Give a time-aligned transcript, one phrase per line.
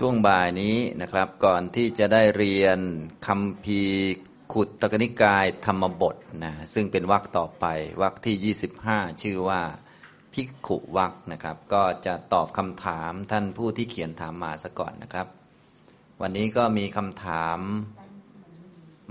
[0.00, 2.78] ช่วงบ่ายนี้นะครับก่อนที่จะได้เรียน
[3.26, 3.80] คำพี
[4.52, 7.64] ขุดตกนิกายธรรมบทนะซึ่งเป็นวรรคต่อไป
[8.02, 9.60] วรรคที่ 25 ชื่อว่า
[10.32, 15.26] พิกขุวรรคนะครับ ก็จะตอบคำถามท่านผู้ที่เขียนถามมาซะก่อนนะครับ
[16.20, 17.58] วันนี้ก็มีคำถาม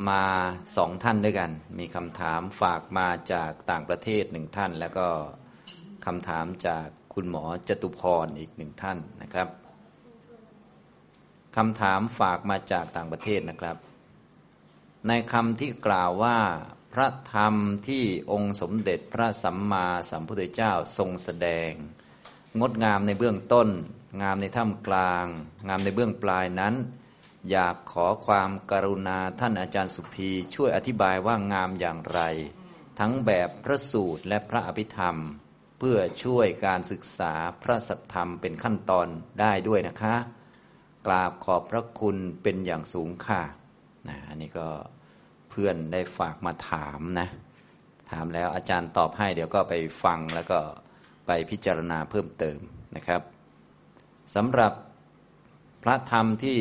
[0.09, 0.23] มา
[0.77, 5.07] สองท่านด้วยกัน มีคำถามฝากมาจากต่างประเทศหนึ่งท่าน แล้วก็
[6.05, 9.49] คำถามจากคุณหมอจตุพรอีกหนึ่งท่านนะครับ
[11.55, 13.77] คำถามฝากมาจากต่างประเทศนะครับ
[15.07, 16.39] ในคำที่กล่าวว่า
[16.93, 17.53] พระธรรม
[17.87, 21.71] ที่องค์สมเด็จพระสัมมาสัมพุทธเจ้าทรงแสดง
[22.59, 23.69] งดงามในเบื้องต้น
[24.21, 25.25] งามในท่ามกลาง
[25.67, 26.75] งามในเบื้องปลายนั้น
[27.49, 32.19] อยากขอความกรุณาท่านอาจารย์สุภีช่วยอธิบายว่างามอย่างไร
[32.99, 35.17] ทั้งแบบพระสูตรและพระอภิธรรม
[35.79, 39.07] เพื่อช่วยการศึกษาพระสัทธรรมเป็นขั้นตอน
[39.39, 40.15] ได้ด้วยนะคะ
[41.05, 43.41] กราบขอบพระคุณเป็นอย่างสูงค่ะ
[44.09, 44.67] นะอันนี้ก็
[45.49, 47.27] เพื่อนได้ฝากมาถามนะ
[48.11, 50.59] ถามแล้วอาจารย์ตอบให้ เดี๋ยวก็ไปฟังแล้วก็
[51.27, 52.59] ไปพิจารณาเพิ่มเติม
[52.95, 53.21] นะครับ
[54.35, 54.73] สำหรับ
[55.83, 56.59] พระธรรมที่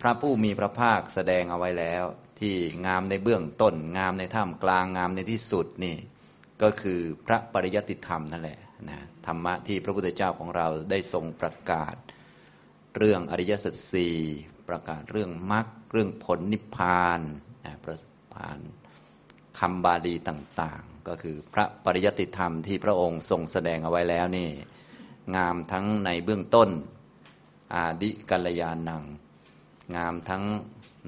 [0.00, 2.04] พระผู้มีพระภาคแสดงเอาไว้แล้ว
[2.40, 2.54] ที่
[2.86, 5.96] งามในเบื้องต้น งามในท่ามกลางงามในที่สุดนี่
[6.62, 8.58] ก็คือพระปริยติธรรมนั่นแหละ
[8.90, 11.94] นะธรรมะที่พระพุทธเจ้าของเราได้ทรงประกาศ
[12.96, 14.14] เรื่องอริยสัจสี่
[14.68, 17.20] ประกาศเรื่องมรรคเรื่องผลนิพพาน
[17.64, 17.96] นะประ
[18.34, 18.58] พาน
[19.58, 24.50] คำบาลีต่างๆ ก็คือพระปริยติธรรมที่พระองค์ทรงแสดงเอาไว้แล้วนี่
[25.36, 26.70] งามทั้งในเบื้องต้น
[27.74, 29.02] อาดิกัลยาณัง
[29.96, 30.44] งามทั้ง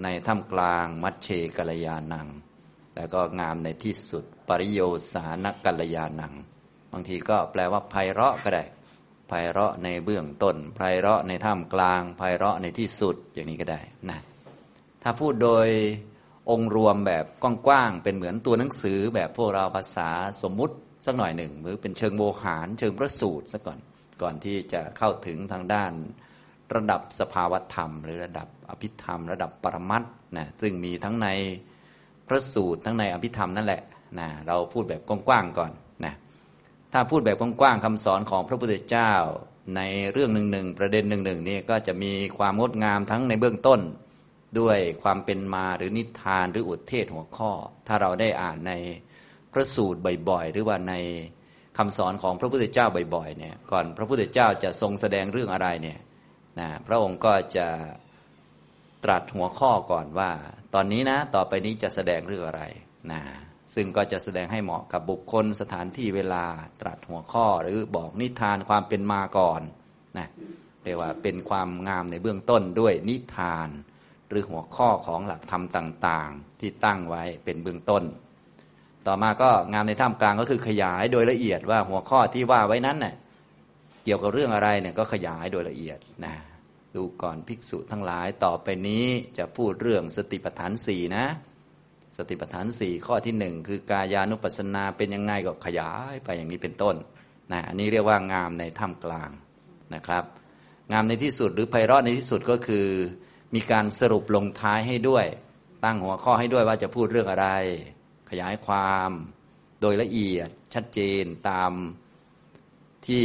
[0.03, 2.29] ในท่ามกลางมัชเชกัลยาณัง
[2.97, 4.81] แล้วก็งามในที่สุดปริโย
[5.13, 6.35] สานกัลยาณัง
[6.93, 8.65] บางทีก็แปลว่าไพเราะก็ได้
[9.29, 14.19] ไพเราะในเบื้องต้นไพเราะในท่ามกลางไพเราะในที่สุดอย่างนี้ก็ได้นะ
[15.03, 15.69] ถ้าพูดโดย
[16.51, 20.11] องค์รวมแบบกว้างๆเป็นเหมือนตัวหนังสือแบบพวกเราภาษา
[20.43, 20.75] สมมุติ
[21.07, 23.79] สักหน่อยหนึ่งหรือเป็นเชิงโวหาร เชิงพระสูตรซะก่อน
[24.23, 25.93] ก่อนที่จะเข้าถึงทางด้าน
[26.75, 30.03] ระดับสภาวธรรม หรือระดับอภิธรรม ระดับปรมัต
[30.37, 31.29] นะซึ่งมีทั้งใน
[32.29, 33.83] พระสูตรทั้งในอภิธรรมนั่นแหละ
[34.19, 35.73] นะเราพูดแบบกว้างๆก่อน
[36.93, 39.13] ถ้าพูดแบบกว้างๆคำสอนของพระพุทธเจ้า
[39.77, 39.81] ใน
[40.13, 43.81] เรื่องหนึ่งหนึ่งประเด็นหนึ่งหนึ่งนี่ก็จะมีความงดงามทั้งในเบื้องต้น
[44.61, 47.53] ด้วยความเป็นมาหรือนิทานหรืออุทเทศหัวข้อ
[47.87, 48.73] ถ้าเราได้อ่านใน
[49.53, 50.95] พระสูตรบ่อยๆ หรือว่าใน
[51.79, 55.99] คำสอนของพระพุทธเจ้าบ่อยๆเนี่ยก่อนพระพุทธเจ้าจะทรงแสดงเรื่องอะไรเนี่ย
[56.59, 57.69] นะพระองค์ก็จะ
[59.05, 60.31] ตรัสหัวข้อก่อนว่า
[60.75, 62.63] ตอนนี้นะต่อไปนี้จะแสดงเรื่องอะไร
[63.13, 63.21] นะ
[63.75, 66.45] ซึ่งก็จะแสดงให้เหมาะกับบุคคลสถานที่เวลา
[66.81, 69.61] ตรัสหัวข้อหรือบอกนิทานความเป็นมาก่อน
[70.19, 70.29] นะ
[70.83, 73.69] เรียกว่าเป็นความงามในเบื้องต้นด้วยนิทาน
[74.29, 78.05] หรือหัวข้อของหลักธรรมต่างๆ ที่ตั้งไว้เป็นเบื้องต้น
[79.07, 83.15] ต่อมาก็งามในท่ามกลางก็คือขยายโดยละเอียดว่าหัวข้อที่ว่าไว้นั้นเน่ย
[84.05, 86.35] เกี่ยวกับเรื่องอะไรเนี่ยก็ขยายโดยละเอียดนะ
[86.95, 89.07] ดูก่อนภิกษุทั้งหลายต่อไปนี้
[89.39, 91.25] จะพูดเรื่องสติปัฏฐานสี่นะ
[92.17, 96.97] สติปัฏฐานสี่ข้อที่หนึ่งคือกายานุปัสสนาเป็นยังไงก็ขยายไปอย่างนี้เป็นต้น
[97.53, 99.31] นะอันนี้เรียกว่างามในถ้ำกลาง
[99.95, 100.25] นะครับ
[100.93, 102.87] งามในที่สุดหรือไพเราะในที่สุดก็คือ
[103.55, 105.27] มีการสรุปลงท้ายให้ด้วย
[105.85, 107.49] ตั้งหัวข้อให้ด้วยว่าจะพูดเรื่องอะไร
[108.31, 109.11] ขยายความ
[109.81, 111.73] โดยละเอียดชัดเจนตาม
[113.07, 113.25] ที่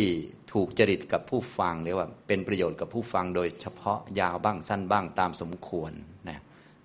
[0.54, 5.92] ถูกจริตกับผู้ฟังเรียกว่าเป็นประโยชน์กับผู้ฟังโดยเฉพาะยาวบ้างสั้นบ้างตามสมควร
[6.30, 6.40] นะ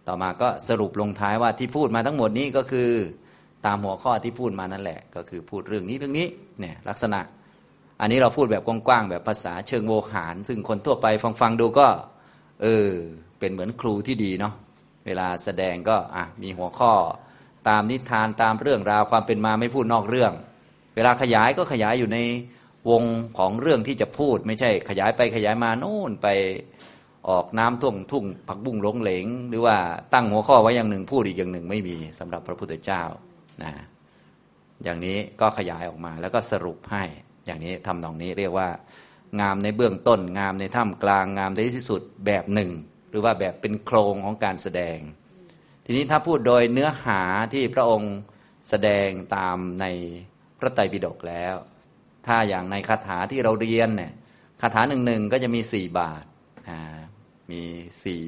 [0.09, 2.91] ต่อมาก็สรุปลงท้ายว่าที่พูดมาทั้งหมดนี้ก็คือ
[3.67, 6.27] ตามหัวข้อที่พูดมานั่นแหละ ก็คือพูดเรื่องนี้เรื่องนี้
[6.61, 7.21] เนี่ยลักษณะ
[8.01, 11.89] อันนี้เราพูดแบบกว้างๆแบบภาษาเชิงโวหาร ซึ่งคนทั่วไปฟังฟังดูก็
[12.63, 12.91] เออ
[13.39, 14.55] เป็นเหมือนครูที่ดีเนาะ
[15.07, 16.93] เวลาแสดงก็อะมีหัวข้อ
[17.69, 20.33] ตามนิทานตามเรื่องราวความเป็นมาไม่พูดนอกเรื่อง
[20.95, 22.19] เวลาขยายก็ขยายอยู่ใน
[22.91, 23.03] วง
[23.39, 26.29] ของเรื่องที่จะพูด ไม่ใช่ขยายไปขยายมาโน่นไป
[27.29, 29.77] ออกน้ำท่วงทุ่งผักบุ้งหลงเหลง หรือว่า
[30.15, 33.03] ตั้งหัวข้อไว้อย่างหนึ่งพูดอีกอย่างหนึ่งไม่มีสำหรับพระพุทธเจ้า
[33.63, 33.73] นะ
[34.85, 37.05] อย่างนี้ก็ขยายออกมาแล้วก็สรุปให้
[37.47, 38.69] อย่างนี้ทำตรงนี้เรียกว่า
[39.41, 42.71] งามในเบื้องต้น งามในถ้ำกลางงามในที่สุดแบบหนึ่ง
[43.11, 44.99] หรือว่าแบบเป็นโครงของการแสดง
[45.85, 47.23] ทีนี้ถ้าพูดโดยเนื้อหา
[47.53, 48.15] ที่พระองค์
[48.69, 49.87] แสดงตามใน
[50.59, 51.55] พระไตรปิฎกแล้ว
[52.27, 54.13] ถ้าอย่างในคาถาที่เราเรียนเนี่ย
[54.63, 56.25] คาถาหนึ่งหนึ่งก็จะมีสี่บาท
[57.51, 57.63] มี
[58.05, 58.23] สี่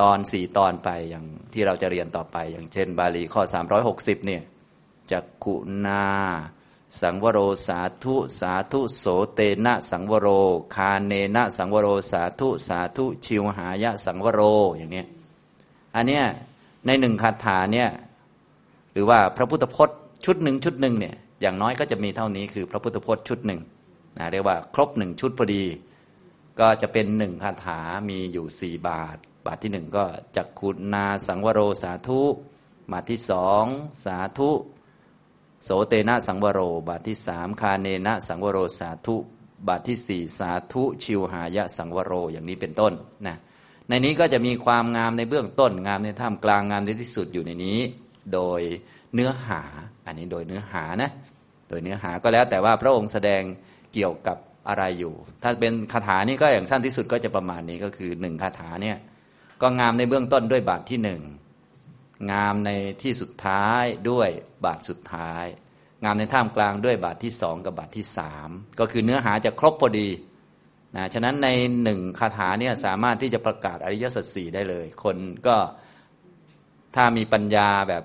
[0.00, 3.42] ตอนสี่ตอนไปอย่างที่เราจะเรียนต่อไป อย่างเช่น บาลีข้อ
[3.84, 4.42] 360เนี่ย
[5.10, 5.54] จักขุ
[5.86, 6.04] นา
[7.00, 9.04] สังวโรสาธุสาธุโส
[9.34, 10.28] เตนะสังวโร
[10.74, 14.40] คาเนนะสังวโรสาธุสาธุชิวหายะสังวโร
[14.76, 15.06] อย่างเนี้ย
[15.94, 16.24] อันเนี้ย
[16.86, 17.88] ในหนึ่งคาถาเนี่ย
[18.92, 23.60] หรือว่าพระพุทธพจน์ชุดหนึ่งชุดหนึ่งเนี่ยอย่างน้อยก็จะมีเท่านี้คือพระพุทธพจน์ชุดหนึ่ง
[24.18, 25.62] นะเรียกว่า ครบหนึ่งชุดพอดี
[26.60, 29.16] ก็จะเป็นหนึ่งคาถามีอยู่สี่บาท
[29.46, 30.04] บาทที่หนึ่งก็
[30.36, 32.22] จักขุนาสังวโรสาธุ
[32.92, 33.64] บาทที่สอง
[34.04, 34.50] สาธุ
[35.64, 39.16] โสเตนะสังวโร บาทที่สามคาเนนะสังวโรสาธุ
[39.68, 42.92] บาทที่สี่สาธุชิวหายะสังวโรอย่างนี้เป็นต้น
[43.26, 43.36] นะ
[43.88, 47.78] ในนี้ก็จะมีความงามในเบื้องต้น งามในท่ามกลางงามในที่สุดอยู่ในนี้
[48.34, 48.60] โดย
[49.14, 49.62] เนื้อหา
[50.06, 51.10] อันนี้โดยเนื้อหานะ
[51.68, 53.42] โดยเนื้อหาก็แล้วแต่ว่าพระองค์แสดง
[53.94, 54.36] เกี่ยวกับ
[54.68, 58.96] อะไรอยู่ ถ้าเป็นคาถานี่ก็อย่างสั้นที่สุดก็จะประมาณนี้ก็คือหนึ่งคาถาเนี่ย
[59.62, 61.22] ก็งามในเบื้องต้นด้วยบาทที่หนึ่ง
[62.32, 62.70] งามใน
[63.02, 64.28] ที่สุดท้ายด้วย
[64.64, 65.44] บาทสุดท้าย
[66.04, 68.48] งามในท่ามกลางด้วยบาทที่สองกับบาทที่สาม
[68.80, 70.08] ก็คือเนื้อหาจะครบพอดี
[70.96, 71.48] นะฉะนั้นใน
[71.82, 75.16] หนึ่งคาถาเนี่ยสามารถที่จะประกาศอริยสัจสี่ได้เลย คน
[75.46, 75.56] ก็
[76.96, 78.04] ถ้ามีปัญญาแบบ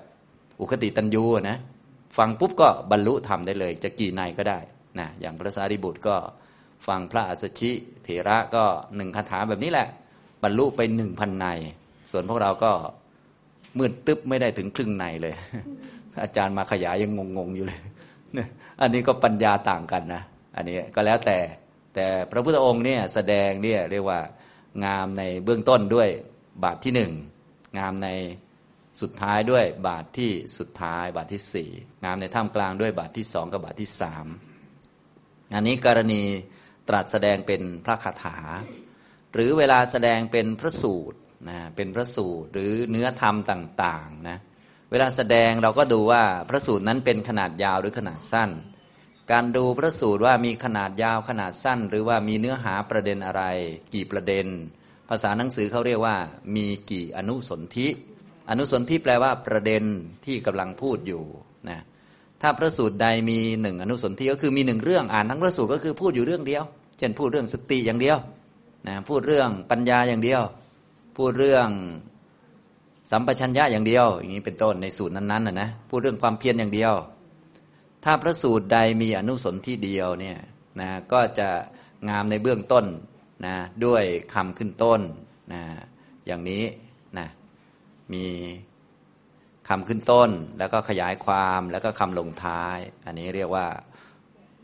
[0.60, 1.58] อุคติตันยูนะ
[2.18, 4.60] ฟังปุ๊บก็บรรลุธรรมได้เลย จะกี่ในก็ได้
[5.00, 6.16] นะอย่างพระสารีบุตรก็
[6.88, 7.72] ฟังพระอัสชิ
[8.04, 8.64] เถระก็
[8.96, 9.88] หนึ่งคาถาแบบนี้แหละ
[10.44, 11.46] บรรลุไปหนึ่งพันใน
[12.12, 12.72] ส่วนพวกเราก็
[13.78, 15.36] มืดตึ๊บไม่ได้ถึงครึ่งในเลย
[16.24, 17.80] อาจารย์มาขยายยังงงๆอยู่เลย
[18.82, 20.24] อันนี้ก็ปัญญาต่างกันนะ
[20.56, 21.38] อันนี้ก็แล้วแต่
[21.96, 24.20] แต่พระพุทธองค์เนี่ยแสดงเนี่ยเรียกว่า
[24.86, 26.10] งามในเบื้องต้นด้วย
[26.64, 27.12] บาทที่หนึ่ง
[27.78, 28.10] งามใน
[29.02, 31.70] สุดท้ายด้วยบาทที่สุดท้ายบาทที่สี่
[32.04, 34.26] งามในท่ามกลางด้วยบาทที่สองกับบาทที่สาม
[35.56, 36.24] อันนี้กรณี
[36.88, 38.38] ตรัสแสดงเป็นพระคาถา
[39.34, 41.18] หรือเวลาแสดงเป็นพระสูตร
[41.50, 44.38] นะเป็นพระสูตรหรือเนื้อธรรมต่างๆนะ
[44.92, 48.50] เวลาแสดงเราก็ดูว่าพระสูตรนั้นเป็นขนาดยาวหรือขนาดสั้น
[49.32, 53.44] การดูพระสูตรว่ามีขนาดยาวขนาดสั้น หรือว่ามีเนื้อหาประเด็นอะไร
[53.94, 54.48] กี่ประเด็น
[55.10, 56.18] ภาษาหนังสือเขาเรียกว่า
[56.56, 57.88] มีกี่อนุสนธิ
[58.50, 59.84] อนุสนธิแปลว่าประเด็น
[60.26, 61.24] ที่กำลังพูดอยู่
[62.46, 66.64] ถ้าพระสูตรใดมีหนึ่งอนุสนธิก็คือมีหนึ่งเรื่องอ่านทั้งพระสูตรก็คือพูดอยู่เรื่องเดียว
[66.98, 68.18] เช่นพูดเรื่องสติอย่างเดียว
[68.88, 70.42] นะพูดเรื่องปัญญาอย่างเดียว
[71.18, 71.68] พูดเรื่อง
[73.12, 76.94] สัมปชัญญะอย่างเดียว อย่างนี้เป็นต้นในสูตรนั้นๆนะนะพูดเรื่องความเพียรอย่างเดียว
[78.04, 80.38] ถ้าพระสูตรใดมีอนุสนธิเดียวเนี่ย
[80.80, 81.50] นะก็จะ
[82.10, 82.86] งามในเบื้องต้น
[83.46, 83.56] นะ
[83.86, 84.04] ด้วย
[84.34, 85.02] คำขึ้นต้น
[85.54, 85.62] นะ
[86.26, 86.64] อย่างนี้
[87.18, 87.28] นะ
[88.14, 88.24] มี
[89.70, 90.30] คำขึ้นต้น
[90.60, 93.68] แล้วก็ขยายความแล้วก็คำลงท้าย อันนี้เรียกว่า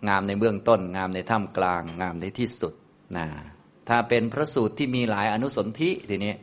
[0.07, 2.73] งามในเบื้องต้น งามในท่ามกลาง งามในที่สุด
[3.17, 3.27] นะ
[3.89, 6.33] ถ้าเป็นพระสูตรที่มีหลายอนุสนธิทีนี้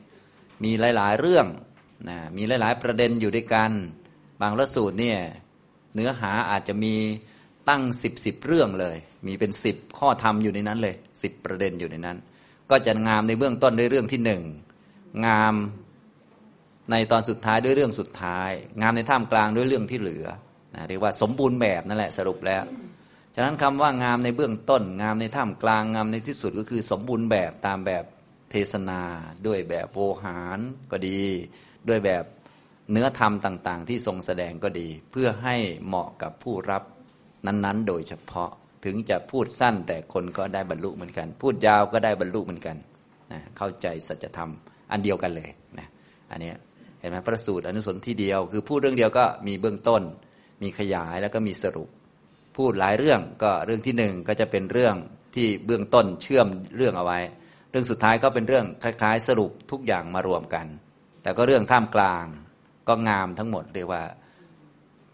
[0.64, 1.46] มีหลาย ๆ เรื่อง
[2.08, 3.72] นะมีหลาย ๆ ประเด็นอยู่ด้วยกัน
[4.40, 5.18] บางพระสูตรเนี่ย
[5.94, 6.94] เนื้อหาอาจจะมี
[7.68, 12.16] ตั้งสิบสิบเรื่องเลย มีเป็นสิบข้อธรรมอยู่ในนั้นเลยสิบประเด็นอยู่ในนั้น
[12.70, 14.42] ก็จะงามในเบื้องต้นด้วยเรื่องที่หนึ่ง
[15.26, 15.54] งาม
[16.90, 18.50] ในตอนสุดท้ายด้วยเรื่องสุดท้าย
[18.80, 20.26] งามในท่ามกลางด้วยเรื่องที่เหลือ
[20.74, 22.62] นะเรียกว่าสมบูรณ์แบบนั่นแหละสรุปแล้ว
[23.34, 28.04] ฉะนั้นคำว่างามในเบื้องต้น งามในท่ามกลางงามในที่สุดก็คือสมบูรณ์แบบตามแบบ
[28.50, 29.02] เทศนา
[29.46, 30.58] ด้วยแบบโวหาร
[30.90, 31.20] ก็ดี
[31.88, 32.24] ด้วยแบบ
[32.92, 35.56] เนื้อธรรมต่าง ๆ ที่ทรงแสดงก็ดี เพื่อให้
[35.86, 36.82] เหมาะกับผู้รับ
[37.46, 38.50] นั้นๆ โดยเฉพาะ
[38.84, 42.76] ถึงจะพูดสั้นแต่คนก็ได้บรรลุเหมือนกัน พูดยาวก็ได้บรรลุเหมือนกัน
[43.32, 44.50] นะเข้าใจสัจธรรม
[44.90, 45.88] อันเดียวกันเลยนะ
[46.30, 46.52] อันนี้
[47.00, 50.02] เห็นไหมพระสูตรอนุสนที่เดียว คือพูดเรื่องเดียวก็มีเบื้องต้น
[50.62, 51.88] มีขยายแล้วก็มีสรุป
[52.56, 54.94] พูดหลายเรื่องก็เรื่องที่หนึ่งก็จะเป็นเรื่อง
[55.34, 57.18] ที่เบื้องต้นเชื่อมเรื่องเอาไว้
[57.70, 60.66] เรื่องสุดท้ายก็เป็นเรื่องคล้ายๆ สรุปทุกอย่างมารวมกัน
[61.22, 62.26] แต่ก็เรื่องท่ามกลาง
[62.88, 64.02] ก็งามทั้งหมดเรียกว่า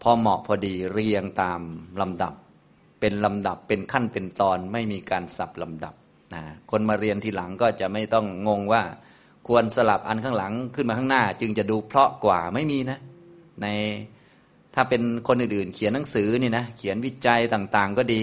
[0.01, 1.61] พอเหมาะพอดีเรียงตาม
[2.01, 2.33] ลำดับ
[2.99, 5.95] เป็นลำดับเป็นขั้นเป็นตอนไม่มีการสับลำดับ
[6.33, 8.83] นะคนมาเรียนทีหลังก็จะไม่ต้องงงว่า
[9.47, 12.99] ควรสลับอันข้างหลังขึ้นมาข้างหน้า จึงจะดูเพราะกว่าไม่มีนะ
[13.61, 13.67] ใน
[14.75, 18.21] ถ้าเป็นคนอื่นๆ เขียนหนังสือนี่นะเขียนวิจัยต่างๆ ก็ดี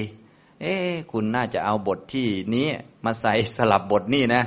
[0.61, 0.75] เอ๊
[1.13, 2.67] คุณน่าจะเอาบทที่นี้
[3.05, 4.43] มาใส่สลับบทนี่นะ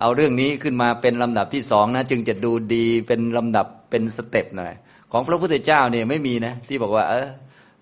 [0.00, 4.74] เอาเรื่องนี้ขึ้นมาเป็นลำดับที่สองนะ จึงจะดูดีเป็นลำดับเป็น step หน่อย
[5.12, 7.28] ของพระพุทธเจ้าเนี่ยไม่มีนะ ที่บอกว่า เออ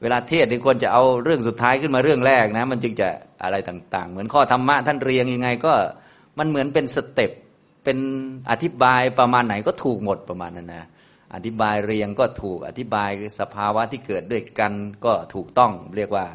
[0.02, 3.08] เวลาเทศน์นี่ควรจะเอาเรื่องสุดท้ายขึ้นมาเรื่องแรกนะ มันจึงจะ
[3.42, 5.72] อะไรต่าง ๆ เหมือนข้อธรรมะท่านเรียงยังไงก็
[6.38, 7.30] มันเหมือนเป็น step
[7.84, 7.98] เป็น
[8.50, 10.84] อธิบายประมาณไหนก็ถูกหมดประมาณนั้นนะ
[11.34, 13.10] อธิบายเรียงก็ถูกอธิบาย
[13.40, 14.72] สภาวะที่เกิดด้วยกัน
[15.04, 16.26] ก็ถูกต้องเรียกว่า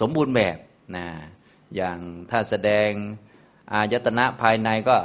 [0.00, 0.56] สมบูรณ์แบบ
[0.96, 1.06] นะ
[1.76, 1.98] อย่าง
[2.30, 2.90] ถ้าแสดง
[3.72, 4.96] อายตนะภายในก็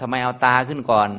[0.00, 1.10] ทำไมเอาตาขึ้นก่อน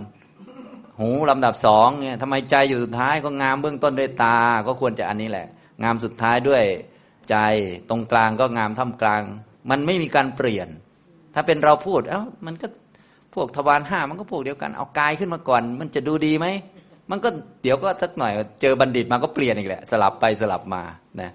[1.00, 5.48] หูลำดับสองเนี่ยทำไมใจอยู่สุดท้ายก็งามเบื้องต้นด้วยตาก็ควรจะอันนี้แหละ
[5.84, 6.64] งามสุดท้ายด้วย
[7.30, 7.36] ใจ
[7.90, 9.22] ตรงกลางก็งามท่ามกลาง
[9.70, 10.68] มันไม่มีการเปลี่ยน
[11.34, 12.68] ถ้าเป็นเราพูดเอ้ามันก็
[13.34, 16.48] พวกทวารห้ามันก็พวกเดียวกันเอากายขึ้นมาก่อน มันจะดูดีไหม
[17.12, 17.30] มันก็
[17.64, 20.84] เดี๋ยวก็สักหน่อยเจอบัณฑิตมาก็เปลี่ยนอีกแหละ สลับไปสลับมา
[21.22, 21.32] นะ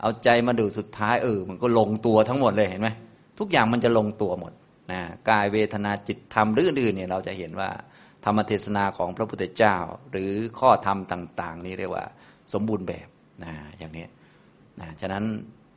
[0.00, 2.88] เอาใจมาดูสุดท้ายเออมันก็ลงตัวทั้งหมดเลยเห็นไหม
[3.38, 4.52] ทุกอย่างมันจะลงตัวหมด
[4.92, 5.00] นะ
[5.30, 7.70] กายเวทนาจิตธรรมหรืออื่นเนี่ยเราจะเห็นว่า
[8.24, 9.76] ธรรมเทศนาของพระพุทธเจ้า
[10.10, 12.04] หรือข้อธรรมต่าง ๆ นี้เรียกว่า
[12.52, 13.08] สมบูรณ์แบบ
[13.44, 14.06] นะอย่างนี้
[14.80, 15.24] นะฉะนั้น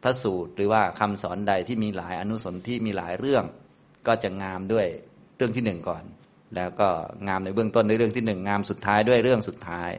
[0.03, 3.43] พระสูตรหรือว่าคำสอนใดที่มีหลายอนุสนที่มีหลายเรื่อง
[4.07, 4.87] ก็จะงามด้วย
[5.41, 6.03] รื่องที่หนึ่งก่อน
[6.55, 6.89] แล้วก็
[7.27, 9.89] งามในเบื้องต้นในเรื่องที่หนึ่งงามสุดท้ายด้วยเรื่องสุดท้าย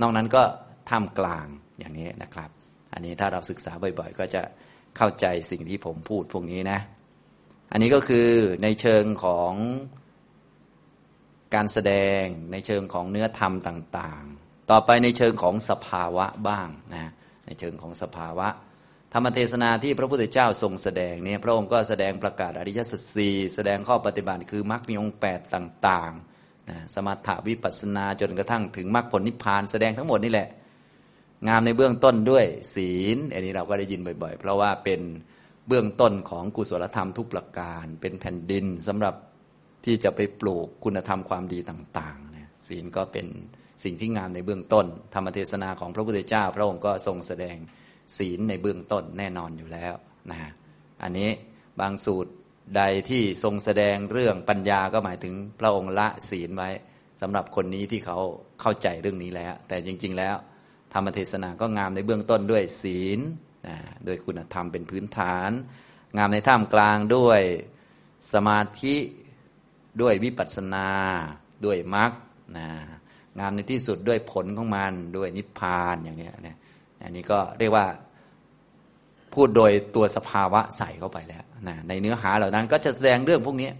[0.00, 0.42] นอกนั้นก็
[0.88, 1.46] ท่ามกลาง
[1.78, 2.50] อย่างนี้นะครับ
[2.92, 4.42] อันนี้ถ้าเราศึกษาบ่อยๆ ก็จะ
[4.96, 6.78] เข้าใจสิ่งที่ผมพูดพวกนี้นะ
[7.72, 8.28] อันนี้ก็คือ
[8.62, 9.52] ในเชิงของ
[11.54, 17.10] การแสดงในเชิงของเนื้อธรรมต่าง ๆ ต่อไปในเชิงของสภาวะบ้างนะ
[17.46, 18.48] ในเชิงของสภาวะ
[19.12, 30.48] ธรรมเทศนาที่พระพุทธเจ้าทรงแสดงเนี่ยพระองค์ก็แสดงประกาศอริยสัจสี่แสดงข้อปฏิบัติคือมรรคมีองค์แปดต่างๆนะสมถะวิปัสสนาจนกระทั่งถึงมรรคผลนิพพานแสดงทั้งหมดนี่แหละ
[31.48, 35.00] งามในเบื้องต้นด้วยศีลอันนี้เราก็ได้ยินบ่อยๆ เพราะว่าเป็น
[35.68, 39.14] เบื้องต้นของกุศลธรรมทุกประการ เป็นแผ่นดินสำหรับ
[39.84, 43.26] ที่จะไปปลูกคุณธรรมความดีต่างๆเนี่ยศีลก็เป็น
[43.84, 47.56] สิ่งที่งามในเบื้องต้น ธรรมเทศนาของพระพุทธเจ้า พระองค์ก็ทรงแสดง
[48.16, 49.92] ศีลในเบื้องต้นแน่นอนอยู่แล้ว
[50.30, 50.38] นะ
[51.02, 51.30] อันนี้
[51.80, 52.32] บางสูตร
[52.76, 56.70] ใดที่ทรงแสดงเรื่องปัญญาก็หมายถึงพระองค์ละศีลไว้
[57.20, 58.18] สำหรับคนนี้ที่เขา
[58.60, 60.36] เข้าใจเรื่องนี้แล้ว แต่จริง ๆ แล้ว
[60.92, 63.20] ธรรมเทศนาก็งามในเบื้องต้นด้วยศีล
[64.04, 65.50] โดยคุณธรรมเป็นพื้นฐาน
[66.16, 67.40] งามในท่ามกลางด้วย
[68.32, 68.96] สมาธิ
[70.00, 70.88] ด้วยวิปัสสนา
[71.64, 72.12] ด้วยมรรค
[72.56, 72.68] นะ
[73.40, 76.56] งามในที่สุดด้วยผลของมันด้วยนิพพานอย่างนี้นะ
[77.02, 77.86] อันนี้ก็เรียกว่า
[79.34, 83.70] พูดโดยตัวสภาวะใส่เข้าไปแล้วนะในเนื้อหาเหล่านั้นก็จะแสดงเรื่องพวกนี้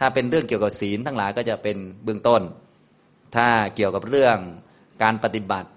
[0.00, 2.42] ถ้าเป็นเรื่องเกี่ยวกับศีลทั้งหลายก็จะเป็นเบื้องต้น
[3.34, 4.38] ถ้าเกี่ยวกับเรื่อง
[5.02, 5.70] การปฏิบัติ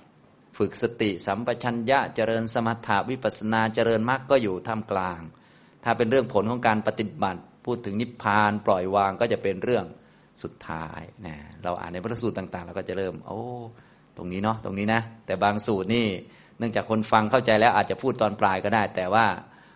[0.57, 5.19] ฝึกสติสัมปชัญญะเจริญสมถาวิปัสนาเจริญมรรคก็อยู่ท่ามกลาง
[5.83, 9.85] ถ้าเป็นเรื่องผลของการปฏิบัติพูดถึงนิพพานปล่อยวางก็จะเป็นเรื่อง
[10.43, 13.41] สุดท้ายนะเราอ่านในพระสูตรต่าง ๆ เราก็จะเริ่ม โอ้
[14.17, 16.07] ตรงนี้เนาะตรงนี้นะ แต่บางสูตรนี่
[16.57, 19.25] เนื่องจากคนฟังเข้าใจแล้วอาจจะพูดตอนปลายก็ได้ แต่ว่า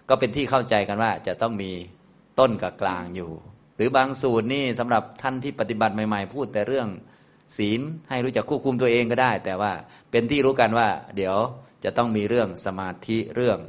[0.10, 1.71] ก็เป็นที่เข้าใจกันว่าจะต้องมี
[2.39, 3.31] ต้นกับกลางอยู่
[3.75, 6.88] หรือบางสูตรนี่สำหรับท่านที่ปฏิบัติใหม่ๆ พูดแต่เรื่อง
[7.57, 9.71] ศีลให้รู้จักควบคุมตัวเองก็ได้ แต่ว่า
[10.12, 11.36] เป็นที่รู้กันว่า เดี๋ยว
[11.83, 13.60] จะต้องมีเรื่องสมาธิเรื่อง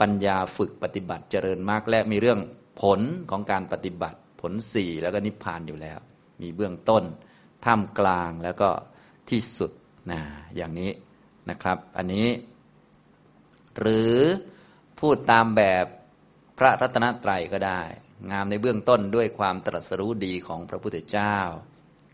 [0.00, 2.40] ปัญญาฝึกปฏิบัติเจริญมากและมีเรื่อง
[2.80, 5.98] ผลของการปฏิบัติผลสี่แล้วก็นิพพานอยู่แล้ว
[6.42, 7.04] มีเบื้องต้น
[7.64, 8.68] ท่ามกลางแล้วก็
[9.30, 9.72] ที่สุด
[10.10, 10.20] นะ
[10.56, 10.90] อย่างนี้
[11.50, 12.28] นะครับ อันนี้
[13.78, 14.16] หรือ
[15.00, 15.84] พูดตามแบบ
[16.58, 17.80] พระรัตนตรัยก็ได้
[18.30, 21.36] งามในเบื้องต้นด้วยความตรัสรู้ดีของพระพุทธเจ้า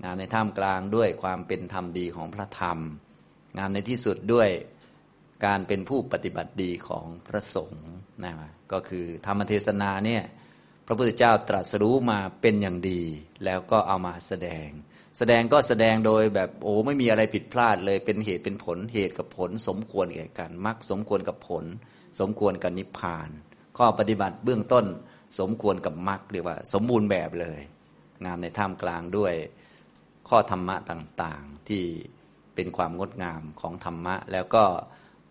[0.05, 2.79] งามในท่ามกลางด้วยความเป็นธรรมดีของพระธรรม
[3.59, 4.49] งามในที่สุดด้วย
[5.47, 7.87] การเป็นผู้ปฏิบัติดีของพระสงฆ์
[8.25, 8.33] นะ
[8.73, 10.23] ก็คือธรรมเทศนาเนี่ย
[10.87, 13.03] พระพุทธเจ้าตรัสรู้มาเป็นอย่างดี
[13.45, 14.69] แล้วก็เอามาแสดง
[15.19, 21.65] แสดงก็แสดงโดยแบบโอ้ไม่มีอะไรผิดพลาดเลยเป็นเหตุเป็นผลเหตุกับผล สมควรแก่กันมรรคสมควรกับผล
[22.21, 23.29] สมควรกับนิพพาน
[23.79, 24.87] ข้อปฏิบัติเบื้องต้น
[25.41, 27.61] สมควรกับมรรคเรียกว่า สมบูรณ์แบบเลย
[28.25, 29.35] งามในท่ามกลางด้วย
[30.29, 31.85] ข้อธรรมะต่างๆที่
[32.55, 34.65] เป็นความงดงามของธรรมะ แล้วก็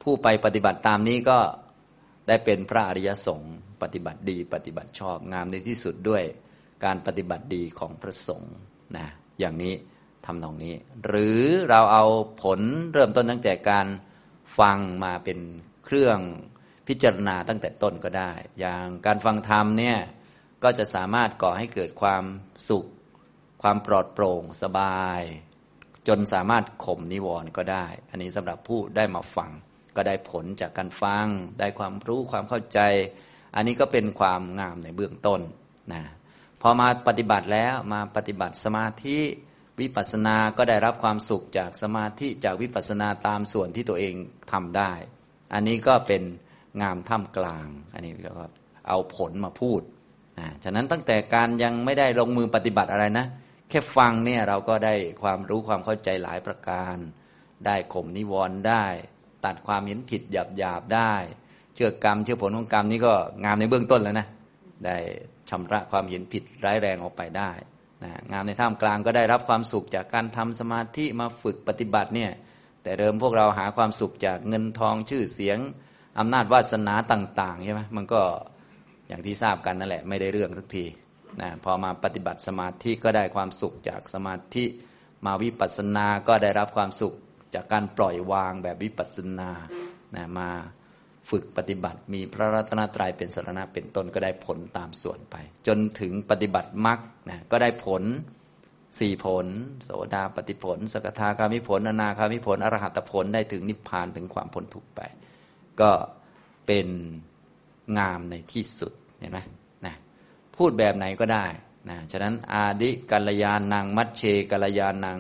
[0.01, 1.39] ผู้ไปปฏิบัติตามนี้ก็
[2.27, 6.23] ได้เป็นพระอริยสงฆ์ปฏิบัติดี ปฏิบัติชอบงามในที่สุดด้วย
[6.85, 8.55] การปฏิบัติดีของพระสงฆ์
[8.97, 9.07] นะ
[9.39, 9.73] อย่างนี้
[10.25, 10.75] ทำนองนี้
[11.05, 12.05] หรือเราเอา
[12.43, 12.59] ผล
[12.93, 13.87] เริ่มต้นตั้งแต่การ
[14.59, 15.39] ฟังมาเป็น
[15.85, 16.19] เครื่อง
[16.87, 19.97] พิจารณาตั้งแต่ต้นก็ได้ อย่างการฟังธรรมเนี่ย
[20.63, 22.23] ก็จะสามารถก่อให้เกิดความ
[22.69, 22.85] สุข
[23.61, 25.21] ความปลอดโปร่งสบาย
[26.07, 29.51] จนสามารถข่มนิวรณ์ก็ได้ อันนี้สำหรับผู้ได้มาฟัง
[29.95, 31.27] ก็ได้ผลจากการฟัง
[31.59, 32.79] ได้ความรู้ความเข้าใจ
[33.55, 35.41] อันนี้ก็เป็นความงามในเบื้องต้น
[35.93, 36.03] นะ
[36.67, 39.19] อมาปฏิบัติแล้วมาปฏิบัติสมาธิ
[39.79, 44.13] วิปัสสนาก็ได้รับความสุขจากสมาธิจากวิปัสสนาตามส่วนที่ตัวเอง
[44.51, 44.91] ทำได้
[45.53, 46.23] อันนี้ก็เป็น
[46.81, 48.49] งามท่ามกลาง อันนี้เรียกว่า
[48.87, 49.81] เอาผลมาพูด
[50.39, 53.25] นะฉะนั้นตั้งแต่การยังไม่ได้ลงมือปฏิบัติอะไรนะ
[53.69, 56.97] แค่ฟังเนี่ยเราก็ได้ความรู้ความเข้าใจหลายประการ
[57.65, 58.85] ได้ข่มนิวรณ์ได้
[59.45, 61.13] ตัดความเห็นผิดหยาบหยาบได้
[61.75, 64.27] เชื่อกรรมเชื่อผลของกรรมนี้ก็งามในเบื้องต้นแล้วนะ
[64.85, 64.97] ได้
[65.49, 67.51] ชำระความเห็นผิดร้ายแรงออกไปได้
[68.03, 72.31] นะงามในท่ามกลางก็ได้รับความสุขจากการทำสมาธิมาฝึกปฏิบัติเนี่ย
[72.83, 75.57] แต่เริ่มพวกเราหาความสุขจากเงินทองชื่อเสียง
[76.19, 78.21] อำนาจวาสนาต่างๆใช่ไหมมันก็
[79.07, 80.85] อย่างที่ทราบกันนั่นแหละไม่ได้เรื่องสักที
[81.41, 84.65] นะพอมาปฏิบัติสมาธิก็ได้ความสุขจากสมาธิ
[85.25, 87.13] มาวิปัสสนาก็ได้รับความสุข
[87.53, 89.49] จากการปล่อยวางแบบวิปัสสนา
[90.15, 90.49] นะมา
[91.29, 95.35] ฝึกปฏิบัติ มีพระรัตนตรัยเป็นสารณะเป็นต้นก็ได้ผลตามส่วนไป
[95.67, 98.03] จนถึงปฏิบัติมรรคนะก็ได้ผล
[98.99, 99.45] สี่ผล
[99.83, 105.01] โสดาปฏิผล สกทาคามิผลอนาคามิผลอรหัตผลได้ถึงนิพพานถึงความพ้นทุกข์ไป
[105.81, 105.91] ก็
[106.67, 106.87] เป็น
[107.97, 109.39] งามในที่สุดเห็นไหม
[109.85, 109.95] นะ
[110.55, 111.45] พูดแบบไหนก็ได้
[111.89, 115.19] นะฉะนั้นอาดิกัลยาณัง มัชเชกัลยาณัง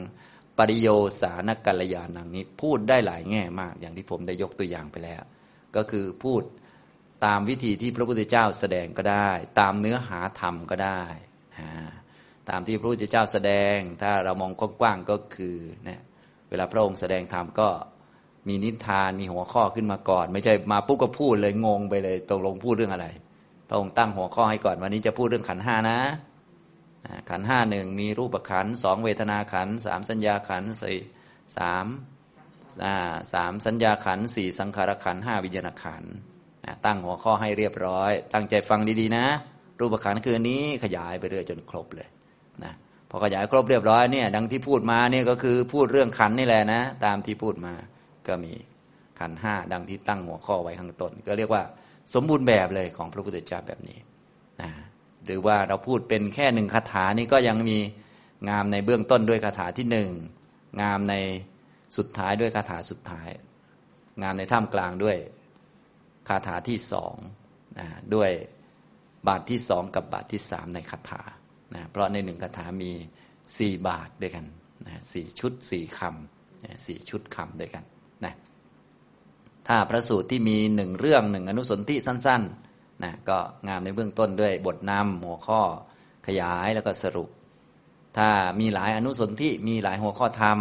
[0.57, 0.87] ปริโย
[1.21, 5.21] สานกัลยาณังนี้พูดได้หลายแง่มาก อย่างที่ผมได้ยกตัวอย่างไปแล้ว
[5.77, 6.41] ก็คือพูด
[7.25, 9.29] ตามวิธีที่พระพุทธเจ้าแสดงก็ได้
[9.59, 11.01] ตามเนื้อหาธรรมก็ได้
[12.49, 16.01] ตามที่พระพุทธเจ้าแสดง ถ้าเรามองกว้างๆก็คือเนี่ย
[16.49, 17.69] เวลาพระองค์แสดงธรรมก็
[18.47, 23.07] มีนิทานมีหัวข้อขึ้นมาก่อน ไม่ใช่มาปุ๊บก็พูดเลยงงไปเลยตกลงพูดเรื่องอะไร
[23.69, 25.99] พระองค์ตั้งหัวข้อให้ก่อนวันนี้จะพูดเรื่องขันห้านะ
[27.29, 30.99] ขันห้าหนึ่งมีรูปขันสองเวทนาขันสามสัญญาขันสี่
[31.57, 31.85] สาม
[33.33, 36.03] สามสัญญาขันสี่สังขารขันห้าวิญญาณขัน
[36.85, 39.25] ตั้งหัวข้อให้เรียบร้อย ตั้งใจฟังดีๆนะ
[39.79, 42.07] รูปขันคือนี้ขยายไปเรื่อยจนครบเลย
[42.63, 42.73] นะ
[43.09, 47.73] พอขยายครบเรียบร้อยเนี่ยดังที่พูดมาเนี่ยก็คือพูดเรื่องขันนี่แหละนะ ตามที่พูดมา
[48.27, 48.53] ก็มี
[49.19, 51.63] ขันห้าดังที่ตั้งหัวข้อไว้ข้างต้น ก็เรียกว่า
[52.13, 53.99] สมบูรณ์แบบเลยของพระพุทธเจ้าแบบนี้
[54.61, 54.71] นะ
[55.25, 57.77] หรือว่าเราพูดเป็นแค่หนึ่งคาถานี่ก็ยังมี
[58.49, 60.09] งามในเบื้องต้นด้วยคาถาที่หนึ่ง
[60.81, 61.15] งามใน
[61.97, 63.29] สุดท้ายด้วยคาถาสุดท้าย
[64.21, 65.17] งามในท่ามกลางด้วย
[66.27, 67.15] คาถาที่สอง
[67.79, 68.31] นะด้วย
[69.27, 71.23] บาทที่สองกับบาทที่สามในคาถา
[71.75, 72.91] นะเพราะในหนึ่งคาถามี
[73.57, 74.45] สี่บาทด้วยกัน
[74.85, 77.83] นะสี่ชุดสี่คำสี่ชุดคำด้วยกัน
[78.25, 78.33] นะ
[79.67, 83.37] ถ้าพระสูตรที่มีหนึ่งเรื่องหนึ่งอนุสนธิสั้นๆนะก็
[83.67, 85.61] งามในเบื้องต้นด้วยบทนำหัวข้อ
[86.27, 87.29] ขยายแล้วก็สรุป
[88.17, 90.59] ถ้ามีหลายอนุสนธิมีหลายหัวข้อธรรม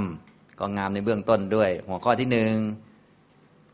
[0.59, 2.55] ก็งามในเบื้องต้นด้วย หัวข้อที่หนึ่ง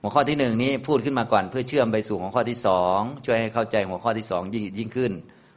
[0.03, 5.13] หัวข้อที่หนึ่งนี้พูดขึ้นมาก่อนเพื่อเชื่อมไปสู่หัวข้อที่สองช่วยให้เข้าใจหัวข้อที่สองยิ่งยิ่งขึ้น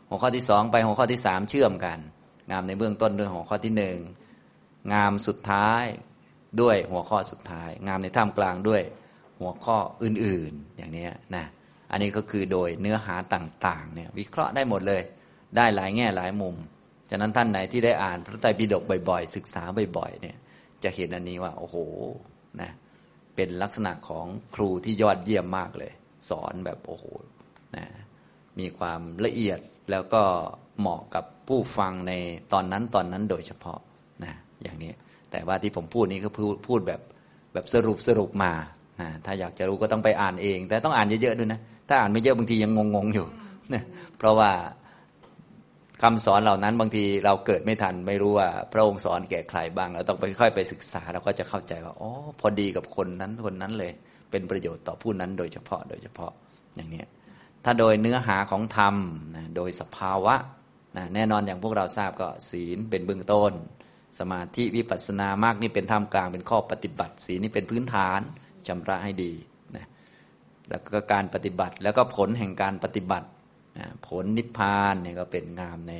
[0.09, 1.99] หัวข้อที่สองไปหัวข้อที่สามเชื่อมกัน
[2.51, 3.97] งามในเบื้องต้นด้วยหัวข้อที่หนึ่ง
[4.93, 5.83] งามสุดท้าย
[6.62, 8.81] ด้วยหัวข้อสุดท้าย งามในท่ามกลางด้วย
[9.39, 11.45] หัวข้ออื่นๆ อย่างนี้นะ
[11.91, 15.01] อันนี้ก็คือโดยเนื้อหาต่างๆเนี่ยวิเคราะห์ได้หมดเลย
[15.57, 16.55] ได้หลายแง่หลายมุม
[17.09, 19.63] ฉะนั้นท่านไหนที่ได้อ่านพระไตรปิฎกบ่อยๆ ศึกษา
[19.97, 20.38] บ่อยๆเนี่ย
[20.83, 21.77] จะเห็นอันนี้ว่า โอ้โห
[22.61, 22.71] นะ
[23.35, 25.91] เป็นลักษณะของครูที่ยอดเยี่ยมมากเลย
[26.29, 27.05] สอนแบบโอ้โห
[27.75, 27.85] นะ
[28.59, 29.59] มีความละเอียด
[29.91, 30.23] แล้วก็
[30.79, 32.13] เหมาะกับผู้ฟังใน
[32.53, 33.79] ตอนนั้นตอนนั้นโดยเฉพาะ
[34.23, 34.91] นะอย่างนี้
[35.31, 37.01] แต่ว่าที่ผมพูดนี้ก็พูดพูดแบบ
[37.53, 38.53] แบบสรุปสรุปมา
[39.01, 43.27] นะถ้าอยากจะรู้ก็ต้องไปอ่านเอง แต่ต้องอ่านเยอะๆด้วยนะ ถ้าอ่านไม่เยอะบางทียังงงๆอยู่
[43.73, 43.83] นะ
[44.17, 44.51] เพราะว่า
[46.01, 53.91] คำสอนเหล่านั้นบางทีเราเกิดไม่ทันไม่รู้ว่า พระองค์สอนแก่ใครบ้างเราต้องไปค่อยไปศึกษาเราก็จะเข้าใจว่าอ๋อพอดีกับคนนั้นคนนั้นเลย
[54.32, 56.32] เป็นประโยชน์ต่อผู้นั้นโดยเฉพาะโดยเฉพาะ
[56.75, 57.03] อย่างนี้
[57.63, 58.95] ถ้าโดยเนื้อหาของธรรม
[59.36, 60.36] นะโดยสภาวะ
[60.97, 63.51] นะแน่นอนอย่างพวกเราทราบก็ศีลเป็นเบื้องต้น
[64.19, 68.19] สมาธิวิปัสสนามากนี่เป็นท่ามกลางเป็นข้อปฏิบัติ ศีลนี่เป็นพื้นฐาน
[68.67, 69.34] ชำระให้ดี
[69.75, 69.86] นะ
[70.69, 73.27] แล้วก็การปฏิบัติแล้วก็ผลแห่งการปฏิบัติ
[74.07, 75.93] ผลนิพพานเนี่ยก็เป็นงามใน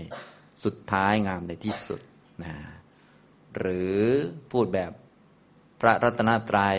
[0.64, 2.02] สุดท้ายงามในที่สุด
[2.44, 2.54] นะ
[3.58, 4.00] หรือ
[4.52, 4.92] พูดแบบ
[5.82, 6.78] พระรัตนตรัย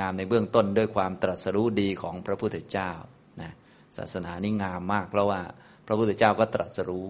[0.00, 2.92] งามในเบื้องต้นด้วยความตรัสรู้ดีของพระพุทธเจ้า
[3.40, 3.52] นะ
[3.96, 5.40] ศาสนานี่งามมาก เพราะว่า
[5.86, 7.08] พระพุทธเจ้าก็ตรัสรู้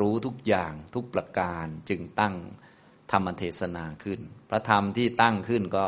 [0.00, 2.34] รู้ทุกอย่างทุกประการจึงตั้ง
[3.12, 4.20] ธรรมเทศนาขึ้น
[4.50, 5.86] พระธรรมที่ตั้งขึ้นก็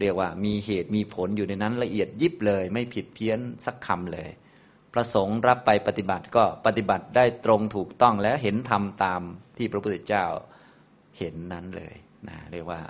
[0.00, 4.30] เรียกว่ามีเหตุมีผลอยู่ในนั้นละเอียดยิบเลย ไม่ผิดเพี้ยนสักคำเลย
[4.92, 9.22] พระสงฆ์รับไปปฏิบัติก็ปฏิบัติได้ตรงถูกต้องแล้วเห็นธรรมตาม
[9.58, 10.24] ที่พระพุทธเจ้า
[11.18, 11.94] เห็นนั้นเลย
[12.28, 12.80] นะเรียกว่า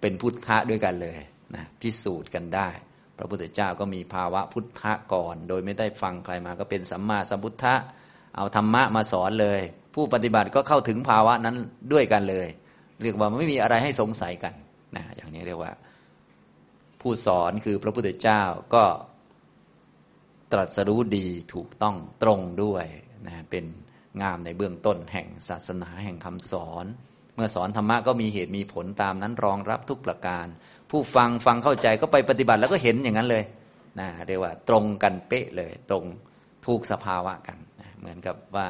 [0.00, 1.18] เป็นพุทธะด้วยกันเลย
[1.54, 2.68] นะพิสูจน์กันได้
[3.18, 7.74] พระพุทธเจ้าก็มีภาวะพุทธะก่อน โดยไม่ได้ฟังใครมาก็เป็นสัมมาสัมพุทธะ
[8.36, 9.60] เอาธรรมะมาสอนเลย
[9.94, 11.56] ผู้ปฏิบัติก็เข้าถึงภาวะนั้น
[11.92, 12.48] ด้วยกันเลย
[13.02, 14.54] เรียกว่าไม่มีอะไรให้สงสัยกัน
[14.96, 15.72] นะอย่างนี้เรียกว่า
[17.00, 18.42] ผู้สอนคือพระพุทธเจ้า
[18.74, 18.84] ก็
[20.52, 22.86] ตรัสรู้ดีถูกต้องตรงด้วย
[23.26, 23.64] นะเป็น
[24.22, 26.86] งามในเบื้องต้นแห่งศาสนาแห่งคำสอน
[27.34, 30.46] เมื่อสอนธรรมะก็มีเหตุมีผลตามนั้นรองรับทุกประการ
[30.90, 33.44] ผู้ฟังฟังเข้าใจก็ไปปฏิบัติแล้วก็เห็นอย่างนั้นเลย
[34.00, 36.04] นะเรียกว่าตรงกันเป๊ะเลย ตรง
[36.66, 38.68] ถูกสภาวะกันนะเหมือนกับว่า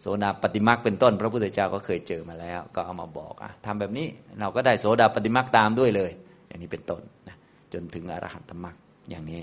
[0.00, 4.06] โสดาปฏิมาเป็นต้น พระพุทธเจ้าก็เคยเจอมาแล้ว ก็เอามาบอกอะทำแบบนี้
[4.40, 6.10] เราก็ได้โสดาปฏิมาตามด้วยเลย
[6.48, 7.36] อย่างนี้เป็นต้นนะ
[7.72, 8.76] จนถึงอรหันตมรรค
[9.10, 9.40] อย่างนี้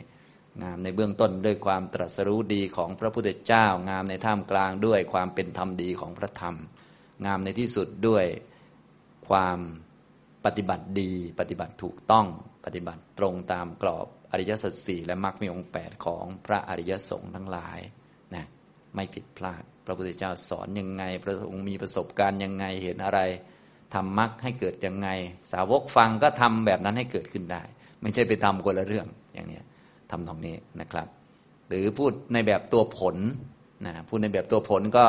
[0.64, 6.56] งามในเบื้องต้นด้วยความตรัสรู้ดีของพระพุทธเจ้า งามในท่ามกลางด้วยความเป็นธรรมดีของพระธรรม
[7.26, 8.26] งามในที่สุดด้วย
[9.30, 9.60] ความ
[10.46, 12.28] ปฏิบัติดี ปฏิบัติถูกต้อง
[12.66, 17.80] ปฏิบัติตรงตามกรอบอริยสัจสี่และมรรคมีองค์แปดของพระอริยสงฆ์ทั้งหลาย
[18.36, 18.46] นะ
[18.96, 23.20] ไม่ผิดพลาด พระพุทธเจ้าสอนยังไง พระองค์มีประสบการณ์ยังไงเห็นอะไร
[23.94, 25.10] ทำมรรคให้เกิดยังไง
[25.52, 27.64] สาวกฟังก็ทำแบบนั้นให้เกิดขึ้นได้
[28.02, 29.60] ไม่ใช่ไปทำคนละเรื่องอย่างนี้
[30.12, 31.08] ทำตรงนี้นะครับ
[31.68, 33.16] หรือพูดในแบบตัวผล
[33.86, 35.06] นะพูดในแบบตัวผลก็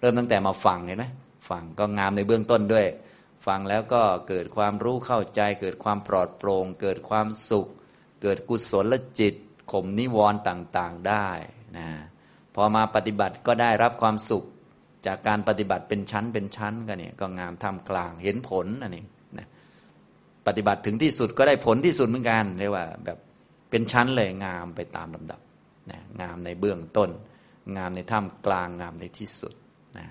[0.00, 1.04] เริ่มตั้งแต่มาฟังเห็นไหม
[1.50, 2.86] ฟังก็งามในเบื้องต้นด้วย
[3.46, 7.66] ฟังแล้วก็เกิดความรู้เข้าใจ เกิดความปลอดโปร่งเกิดความสุข
[8.22, 9.34] เกิดกุศลจิต
[9.72, 11.28] ข่มนิวรณ์ต่างๆได้
[11.76, 11.88] นะ
[12.54, 14.44] พอมาปฏิบัติก็ได้รับความสุข
[15.06, 19.04] จากการปฏิบัติเป็นชั้นเป็นชั้นกันเนี่ยก็งามทำกลางเห็นผลอันนี้
[19.38, 19.46] นะ
[20.46, 23.18] ปฏิบัติถึงที่สุดก็ได้ผลที่สุดเหมือนกันเรียกว่าแบบ
[23.76, 25.40] เป็นชั้นเลยงามไปตามลำดับ
[25.90, 27.10] นะงามในเบื้องต้น
[27.76, 29.54] งามในท่ามกลางงามในที่สุด
[29.98, 30.06] นะ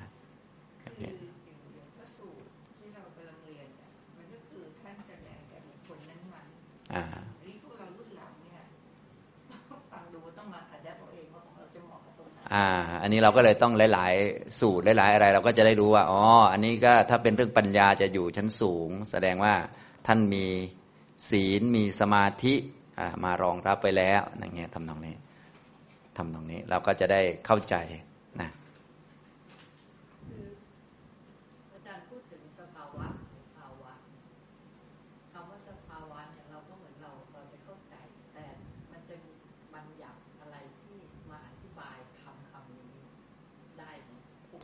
[6.93, 7.03] อ่า
[12.53, 12.65] อ่า
[13.01, 19.53] อันนี้เราก็เลยต้องหลาย ๆ สูตรหลาย ๆ อะไร เราก็จะได้รู้ว่า อ๋อ อันนี้ก็ถ้าเป็นเรื่องปัญญาจะอยู่ชั้นสูง แสดงว่า
[20.07, 20.45] ท่านมี
[21.29, 22.55] ศีลมีสมาธิ
[23.23, 25.15] มารองรับไปแล้วอย่างเงี้ยทำตรงนี้
[26.17, 27.75] ทำตรงนี้เราก็จะได้เข้าใจ
[28.41, 28.49] นะ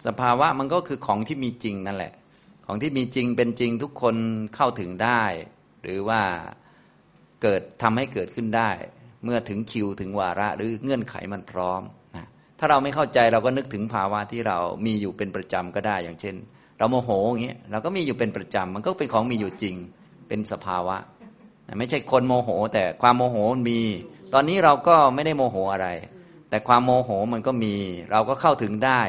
[0.05, 2.13] สภาวะมันก็คือของที่มีจริงนั่นแหละ
[2.65, 4.15] ของที่มีจริงเป็นจริงทุกคน
[4.55, 5.23] เข้าถึงได้
[5.83, 6.21] หรือว่า
[7.43, 8.69] เกิดทำให้เกิดขึ้นได้
[9.23, 11.81] เมื่อถึงคิวถึงวาระหรือเงื่อนไขมันพร้อม
[12.15, 12.25] นะ
[12.59, 16.35] ถ้าเราไม่เข้าใจเราก็นึกถึงภาวะที่เรามีอยู่เป็นประจำก็ได้อย่างเช่น
[16.77, 19.75] เราโมโหอย่างเงี้ยเราก็มีอยู่เป็นประจำมันก็เป็นของมีอยู่จริง
[20.27, 20.97] เป็นสภาวะ
[21.79, 23.35] ไม่ใช่คนโมโห แต่ความโมโห
[23.69, 23.79] มี
[24.33, 25.87] ตอนนี้เราก็ไม่ได้โมโหอะไร
[26.49, 27.75] แต่ความโมโหมันก็มี
[28.11, 29.01] เราก็เข้าถึงได้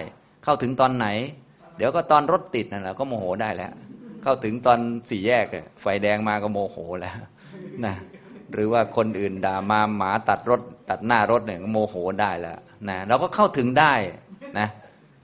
[0.44, 1.06] เข้าถึงตอนไหน
[1.76, 3.72] เดี๋ยวก็ตอนรถติดนั่นแหละก็โมโหได้แล้ว
[4.22, 4.78] เข้าถึงตอน
[5.10, 5.46] สี่แยก
[5.80, 7.16] ไฟแดงมาก็โมโหแล้ว
[7.84, 7.94] นะ
[8.54, 10.60] หรือว่าคนอื่นด่ามาหมาตัดรถ
[10.90, 12.58] ตัดหน้ารถเนี่ยโมโหได้แล้ว
[12.88, 13.92] นะเราก็เข้าถึงได้
[14.58, 14.68] นะ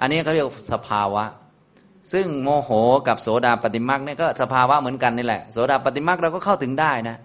[0.01, 1.25] อันนี้เขาเรียกสภาวะ
[2.13, 2.71] ซึ่งโมโห
[3.09, 7.17] กับโสดาปฏิมักเนี่ยก็สภาวะเหมือนกันนี่แหละโสดาปฏิมักเราก็เข้าถึงได้นะ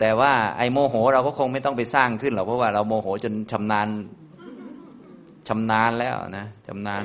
[0.00, 3.88] แต่ว่าไอ้โมโหเราก็คงไม่ต้องไปสร้างขึ้นหรอกเพราะว่าเราโมโหจนชำนาญ
[5.48, 7.02] ชำนาญแล้วนะชำนาญ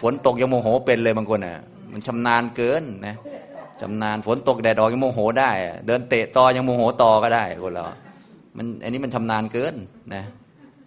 [0.00, 1.56] ฝนตกยังโมโหเป็นเลยบางคนอะ
[1.92, 3.16] มันชำนาญเกินนะ
[3.80, 5.50] ชำนาญฝนตกแดดออกยังโมโหได้
[5.86, 7.84] เดินเตะตอยังโมโหตอก็ได้คนเรา
[8.56, 9.74] มันอันนี้มันชำนาญเกิน
[10.14, 10.24] นะ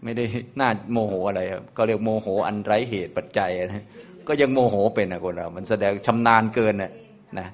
[0.04, 0.26] ไม่ได้
[0.60, 1.42] น่าโมโหอะไร
[1.78, 3.84] ก็เรียกโมโหอันไร้เหตุปัจจัยนะ
[4.28, 6.92] ก็ยังโมโหเป็นนะคนเรา มันแสดงชำนาญเกินนะ
[7.40, 7.48] นะ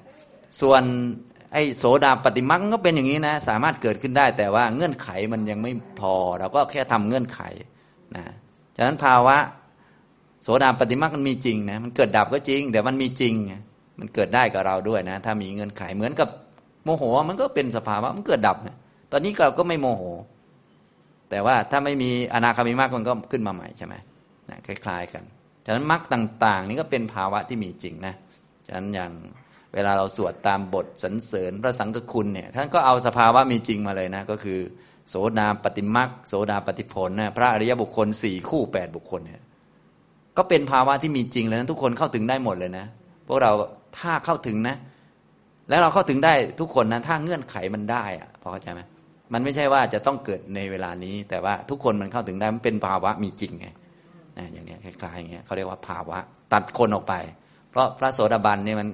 [0.60, 0.82] ส่วน
[1.52, 7.40] ไอ้โสดาปฏิมักก็เป็นอย่างนี้นะ สามารถเกิดขึ้นได้ แต่ว่าเงื่อนไขมันยังไม่พอ เราก็แค่ทำเงื่อนไข
[8.16, 8.24] นะ
[8.76, 9.36] ฉะนั้นภาวะ
[10.42, 13.34] โสดาปฏิมามันมีจริงนะมันเกิดดับก็จริง แต่มันมีจริง
[14.02, 16.28] มันเกิดได้กับเราด้วยนะ ถ้ามีเงื่อนไขเหมือนกับ
[16.84, 18.76] โมโหมันก็เป็นสภาวะมันเกิดดับนะ
[19.12, 20.02] ตอนนี้เราก็ไม่โมโห
[21.30, 23.94] แต่ว่าถ้าไม่มีอนาคามิมรรคมันก็ขึ้นมาใหม่ใช่ไหม
[24.50, 25.24] นะคล้าย ๆ กัน
[25.66, 28.14] ฉะนั้นมรรคต่าง ๆ นี่ก็เป็นภาวะที่มีจริงนะ
[28.66, 29.12] ฉะนั้นอย่าง
[29.74, 34.58] เวลาเราสวดตามบทสรรเสริญพระสังฆคุณเนี่ยท่านก็เอาสภาวะมีจริงมาเลยนะ ก็คือ
[35.08, 39.42] โสดาปฏิมักโสดาปฏิผลนะพระอริยบุคคลสี่คู่แปดบุคคลเนี่ย
[40.36, 42.86] ก็เป็นภาวะที่มีจริงเลยนะทุกคนเข้าถึงได้หมดเลยนะ
[43.28, 43.52] พวกเรา
[43.98, 44.76] ถ้าเข้าถึงนะ
[45.68, 48.80] แล้วเราเข้าถึงได้ทุกคนนะ ถ้าเงื่อนไขมันได้อะพอเข้าใจไหม
[49.32, 53.66] มันไม่ใช่ว่าจะต้องเกิดในเวลานี้ แต่ว่าทุกคนมันเข้าถึงได้มันเป็นภาวะมีจริงไง
[54.38, 56.18] นะอย่างนี้คล้ายๆอย่างเงี้ยเขาเรียกว่าภาวะ
[56.52, 57.14] ตัดคนออกไป
[57.70, 58.88] เพราะพระโสดาบันเนี่ยมัน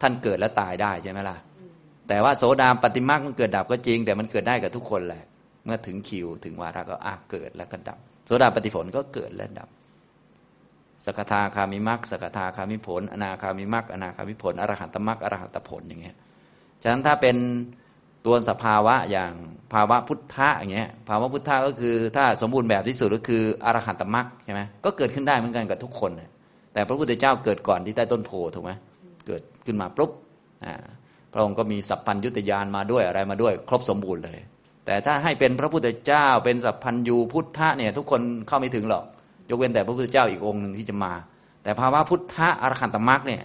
[0.00, 1.36] ท่านเกิดแล้วตายได้ใช่ไหมล่ะ
[2.08, 5.24] แต่ว่าโสดาปฏิมาคมันเกิดดับก็จริง แต่มันเกิดได้กับทุกคนแหละ
[5.64, 9.68] เมื่อถึงคิวถึงวาระก็อาเกิดแล้วก็ดับ โสดาปฏิผลก็เกิดและดับ
[11.06, 16.16] สกทาคามิมักสกทาคามิผล อนาคามิมักอนาคามิผลอรหันตมักอรหันตผลอย่างเงี้ย
[16.82, 17.36] ฉะนั้นถ้าเป็น
[18.26, 19.32] ตัวสภาวะอย่าง
[19.72, 26.10] ภาวะพุทธะอย่างเงี้ยภาวะพุทธะก็คือ ถ้าสมบูรณ์แบบที่สุดก็คืออรหันตมักใช่ไหมก็เกิดขึ้นได้เหมือนกันกับทุกคน
[26.72, 28.72] แต่พระพุทธเจ้าเกิดก่อนที่ใต้ต้นโพถูกไหม
[29.26, 30.10] เกิดขึ้นมาปุ๊บ
[31.32, 34.38] พระองค์ก็มีสัพพัญยุตยานมาด้วยอะไรมาด้วย ครบสมบูรณ์เลย
[34.86, 39.04] แต่ถ้าให้เป็นพระพุทธเจ้าเป็นสัพพัญญูพุทธะเนี่ยทุกคนเข้าไม่ถึงหรอก
[39.50, 41.12] ยกเว้นแต่พระพุทธเจ้าอีกองค์หนึ่งที่จะมา
[41.62, 43.42] แต่ภาวะพุทธะอรหันตมรรคเนี่ย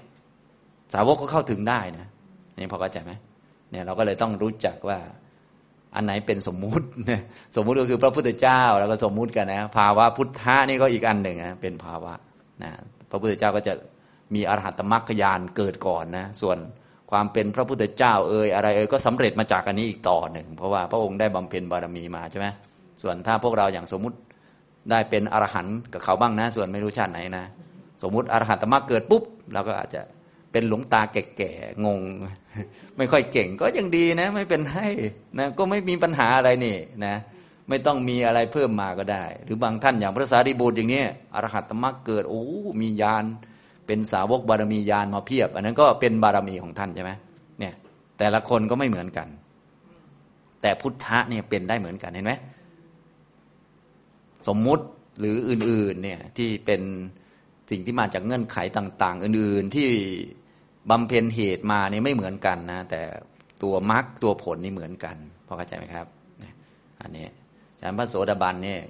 [0.93, 2.05] สาวกก็เข้าถึงได้นะ
[2.57, 3.11] นี่พอเข้าใจไหม
[3.71, 4.97] เนี่ยเราก็เลยต้องรู้จักว่า
[5.95, 6.87] อันไหนเป็นสมมุติ
[7.55, 12.13] สมมุติก็คือพระพุทธเจ้าแล้วก็สมมุติกันนะภาวะพุทธะนี่ก็อีกอันหนึ่งนะเป็นภาวะ
[12.63, 12.71] นะ
[13.09, 13.73] พระพุทธเจ้าก็จะ
[14.35, 16.57] มีอรหัตมรรคยานเกิดก่อนนะส่วน
[17.11, 22.47] ความเป็นพระพุทธเจ้าเอ่ยอะไรเอ่ยก็สำเร็จมาจากอันนี้อีกต่อหนึ่งเพราะว่าพระองค์ได้บำเพ็ญบารมีมาใช่ไหม
[23.01, 24.17] ส่วนถ้าพวกเราอย่างสมมุติ
[24.91, 27.45] ได้เป็นอรหันต์กับเขาบ้างนะ ส่วนไม่รู้ชาติไหนนะ
[28.01, 29.23] สมมุติอรหัตมรรคเกิดปุ๊บ
[29.53, 30.01] เราก็อาจจะ
[30.51, 32.01] เป็นหลวงตาแก่ๆงง
[32.97, 34.87] ไม่ค่อยเก่งก็ยังดีนะ ไม่เป็นให้
[35.39, 37.15] นะก็ไม่มีปัญหาอะไรนี่นะ
[37.69, 41.03] ไม่ต้องมีอะไรเพิ่มมาก็ได้ หรือบางท่านอย่างพระสารีบุตรอย่างนี้
[41.35, 42.43] อรหัตมรรคเกิดโอ้
[42.81, 43.25] มียาน
[43.87, 47.11] เป็นสาวกบารมียานมาเพียบ อันนั้นก็เป็นบารมีของท่านใช่ไหม
[47.59, 47.73] เนี่ย
[48.17, 49.27] แต่ละคนก็ไม่เหมือนกัน
[50.61, 52.33] แต่พุทธะเนี่ยเป็นได้เหมือนกันเห็นไหม
[54.47, 54.85] สมมุติ
[55.19, 56.81] หรืออื่นๆเนี่ยที่เป็น
[57.69, 59.89] สิ่งที่มาจากเงื่อนไขต่าง ๆ อื่นๆที่
[60.89, 63.01] บำเพ็ญเหตุมาเนี่ยไม่เหมือนกันนะแต่
[63.63, 65.15] ตัวมรรคตัวผลนี่เหมือนกัน
[65.47, 66.07] พอเข้าใจไหมครับ
[67.01, 67.27] อันนี้
[67.79, 68.81] ฉะนั้นพระโสดาบันเนี่ย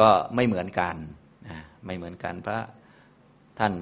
[0.00, 0.96] ก็ไม่เหมือนกัน
[1.48, 2.58] นะไม่เหมือนกันพระ
[3.58, 3.72] ท่าน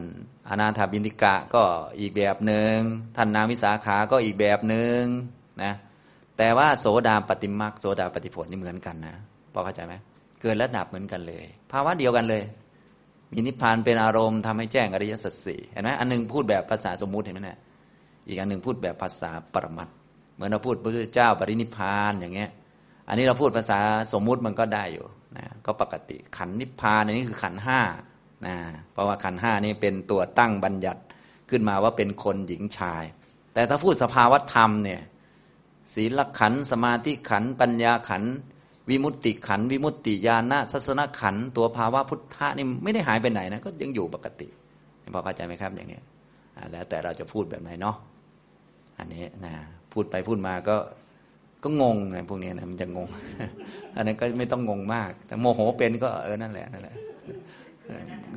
[0.48, 1.62] อนาถาบินติกะก็
[2.00, 2.76] อีกแบบหนึ่ง
[3.16, 5.00] ท่านนางวิสาขาก็อีกแบบหนึ่ง
[5.62, 5.72] นะ
[6.38, 9.16] แต่ว่าโสดาปฏิมักโสดาปฏิผลนี่เหมือนกันนะ
[9.52, 9.94] พอเข้าใจไหม
[10.46, 12.42] กิดและดับเหมือนกันเลย ภาวะเดียวกันเลย
[13.32, 17.58] มีนิพพานเป็นอารมณ์ทำให้แจ้งอริยสัจสี่เห็นไหมอันนึงพูดแบบภาษาสมมุติเห็นไหมเนี่ย
[18.28, 19.88] อีกอันหนึ่งพูดแบบภาษาปรมัต
[20.34, 22.50] เหมือนเราพูดพระพุทธเจ้าปรินิพพานอย่างเงี้ย
[23.08, 23.80] อันนี้เราพูดภาษา
[24.12, 25.06] สมมุติมันก็ได้อยู่
[25.36, 27.80] นะก็ปกติขันนิพพานอันนี้คือขันห้า
[28.46, 28.56] นะ
[28.92, 31.00] เพราะว่าขันห้านี่เป็นตัวตั้งบัญญัติ
[31.50, 33.04] ขึ้นมาว่าเป็นคนหญิงชาย
[33.54, 35.00] แต่ถ้าพูดสภาวธรรมเนี่ย
[35.94, 38.22] ศีลขันสมาธิขันปัญญาขัน
[38.90, 44.48] วิมุตติขันวิมุตติญาณทัศนขันตัวภาวะพุทธะนี่ไม่ได้หายไปไหนนะก็ยังอยู่ปกติ
[45.14, 46.00] พอเข้าใจไหมครับอย่างนี้
[46.72, 47.96] แล้วแต่เราจะพูดแบบไหนเนาะ
[48.98, 49.54] อันนี้นะ
[49.92, 50.76] พูดไปพูดมาก็
[51.62, 53.08] ก็งงไงพวกนี้นะมันจะงง
[53.96, 56.94] อันนั้นก็ไม่ต้องงงมาก แต่โมโหเป็นก็เออนั่นแหละนั่นแหละ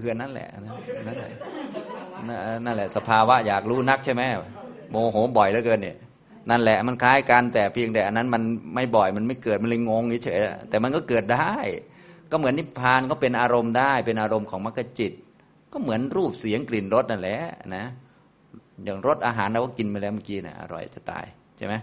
[0.02, 0.48] คือนั่นแหละ
[1.08, 1.32] นั่นแหละ
[2.66, 4.22] นั่นแหละ สภาวะอยากรู้นักใช่ไหม
[4.92, 5.98] โมโหบ่อยเหลือเกินเนี่ย
[6.50, 8.44] นั่นแหละมันคล้ายกันแต่เพียงแต่อันนั้นมัน
[8.76, 11.54] ไม่บ่อยมันไม่เกิดมันเลยงงเฉยแต่มันก็เกิดได้
[12.32, 15.12] ก็เหมือนนิพพานก็เป็นอารมณ์ได้ เป็นอารมณ์ของมรรคจิต
[15.74, 17.40] ก็เหมือนรูปเสียงกลิ่นรสนั่นแหละ
[17.76, 17.86] นะ
[18.84, 21.26] อย่างรสอาหารเราก็กินไปแล้วเมื่อกี้นะอร่อยจะตาย
[21.58, 21.74] ใช่ไหม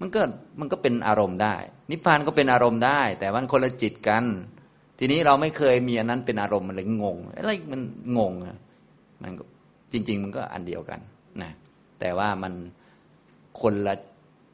[0.00, 0.20] มันก็
[0.60, 1.56] มันก็เป็นอารมณ์ได้
[1.90, 4.24] นิพพานก็เป็นอารมณ์ได้ แต่มันคนละจิตกัน
[4.98, 7.80] ทีนี้เราไม่เคยมีอันนั้นเป็นอารมณ์มันเลยงงอะไรมัน
[8.18, 8.32] งง
[9.22, 9.32] มัน
[9.92, 11.00] จริง ๆ มันก็อันเดียวกัน
[11.42, 11.50] นะ
[12.00, 12.52] แต่ว่ามัน
[13.60, 13.94] คนละ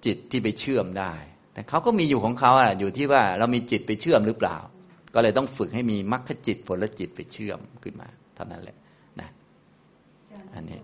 [0.05, 1.12] จิตที่ไปเชื่อมได้
[1.55, 4.57] แต่เขาก็มีอยู่ของเขาอะอยู่ที่ว่าเรามีจิตไปเชื่อมหรือเปล่า
[5.14, 8.77] ก็เลยต้องฝึกให้มีมรรคจิตผลจิตไปเชื่อมขึ้นมา เท่านั้นแหละ
[9.21, 9.29] นะ
[10.55, 10.81] อันนี้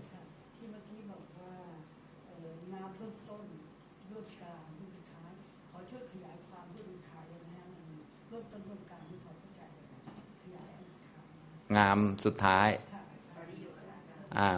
[11.77, 12.69] งามสุดท้าย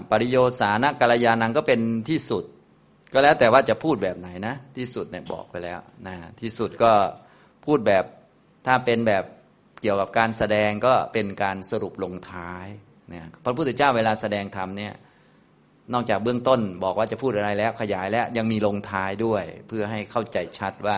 [0.09, 2.43] ปริโยสานกัลยาณังก็เป็นที่สุด
[3.13, 6.91] ก็แล้วแต่ว่าจะพูดแบบไหนนะ ที่สุดเนี่ยบอกไปแล้วนะที่สุดก็
[7.65, 8.05] พูดแบบ
[8.67, 9.23] ถ้าเป็นแบบ
[9.81, 12.67] เกี่ยวกับการแสดงก็เป็นการสรุปลงท้าย
[13.09, 14.93] เนี่ยพระพุทธเจ้าเวลาแสดงธรรมเนี่ย
[15.93, 20.97] นอกจากเบื้องต้นบอกว่าจะพูดอะไรแล้วขยายแล้วยังมีลงท้ายด้วย เพื่อให้เข้าใจชัดว่า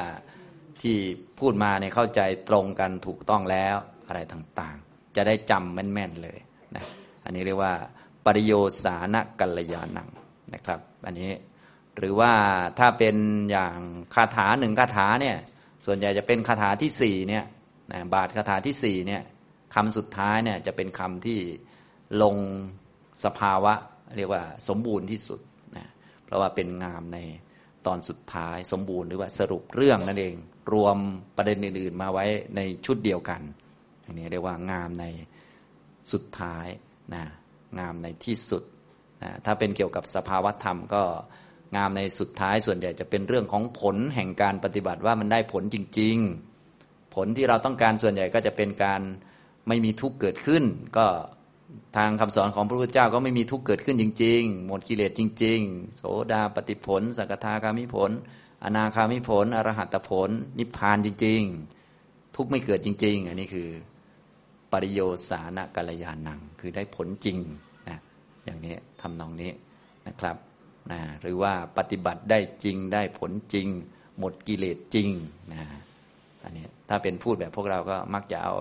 [0.82, 0.98] ที่
[1.40, 3.76] พูดมาเนี่ยเข้าใจตรงกันถูกต้องแล้ว
[4.08, 6.40] อะไรต่างๆ จะได้จำแม่นๆเลย
[6.76, 6.86] นะ
[7.26, 7.74] อันนี้เรียกว่า
[8.26, 10.10] ปริโยสานกัลยาณัง
[10.54, 11.32] นะครับ อันนี้
[11.98, 12.34] หรือว่า
[12.80, 13.16] ถ้าเป็น
[13.52, 13.78] อย่าง
[14.16, 15.38] คาถาหนึ่งคาถาเนี่ย
[15.86, 17.46] ส่วนใหญ่จะเป็นคาถาที่สี่เนี่ย
[17.92, 19.22] นะบาทคาถาที่สี่เนี่ย
[19.76, 21.40] คำสุดท้ายเนี่ยจะเป็นคำที่
[22.22, 22.36] ลง
[23.24, 23.74] สภาวะ
[24.18, 25.40] เรียกว่าสมบูรณ์ที่สุด
[25.78, 25.88] นะ
[26.26, 27.18] เพราะว่าเป็นงามใน
[27.86, 30.36] ตอนสุดท้ายสมบูรณ์หรือว่าสรุปเรื่องนั่นเอง
[30.74, 30.98] รวม
[31.38, 33.42] ประเด็นอื่นๆ มาไว้ในชุดเดียวกัน
[34.06, 35.06] อันนี้เรียกว่างามใน
[36.12, 36.68] สุดท้าย
[37.14, 37.24] นะ
[37.80, 38.64] งามในที่สุด
[39.24, 41.04] นะถ้าเป็นเกี่ยวกับสภาวธรรมก็
[41.76, 46.18] งามในสุดท้ายส่วนใหญ่จะเป็นเรื่องของผลแห่งการปฏิบัติว่ามันได้ผลจริง
[46.66, 49.02] ๆ ผลที่เราต้องการส่วนใหญ่ก็จะเป็นการ
[49.68, 50.64] ไม่มีทุกข์เกิดขึ้น
[50.98, 51.06] ก็
[51.98, 58.12] ทางคำสอนของพระพุทธเจ้าก็ไม่มีทุกข์เกิดขึ้นจริง ๆ หมดกิเลสจริง ๆ โสดาปฏิผล สกทาคามิผล
[58.64, 61.42] อนาคามิผล อรหัตผล นิพพานจริง
[61.90, 63.70] ๆ ทุกข์ไม่เกิดจริง ๆ อันนี้คือ
[64.72, 67.38] ปริโยสานกัลยาณัง คือได้ผลจริง
[67.88, 68.00] นะ
[68.46, 69.52] อย่างนี้ทำนองนี้
[70.08, 70.36] นะครับ
[70.92, 73.68] นะหรือว่าปฏิบัติได้จริงได้ผลจริง
[74.20, 75.10] หมดกิเลสจริง
[75.54, 75.64] นะ
[76.44, 78.54] อันนี้ถ้าเป็นพูดแบบพวกเราก็มักจะเอา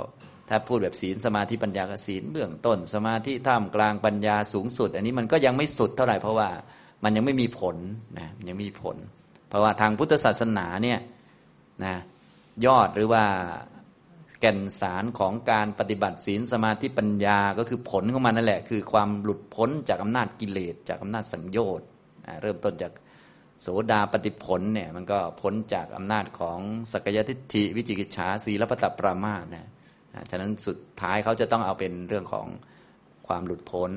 [0.49, 6.49] ถ้าพูดแบบศีลสมาธิปัญญากศีลเบื้องต้น สมาธิท่ามกลางปัญญาสูงสุด อันนี้มันก็ยังไม่สุดเท่าไหร่เพราะว่า
[7.05, 7.77] มันยังไม่มีผล
[8.19, 8.97] นะยังไม่มีผล
[9.49, 10.99] เพราะว่าทางพุทธศาสนาเนี่ย
[11.85, 11.95] นะ
[12.67, 13.25] ยอดหรือว่า
[14.41, 21.89] แก่นสารของการปฏิบัติศีลสมาธิปัญญาก็คือผลของมันนั่นแหละ คือความหลุดพ้นจากอำนาจกิเลสจากอำนาจสังโยชน์
[22.43, 22.93] เริ่มต้นจาก
[23.63, 26.59] โสดาปฏิผลเนี่ยมันก็พ้นจากอำนาจของ
[26.93, 29.67] สักยทิฏฐิวิจิกิจฉาสีลปตปรามาสนะ
[30.31, 32.47] ฉะนั้นสุดท้ายเขาจะต้องเอาเป็นเรื่องของ
[33.27, 33.91] ความหลุดพ้น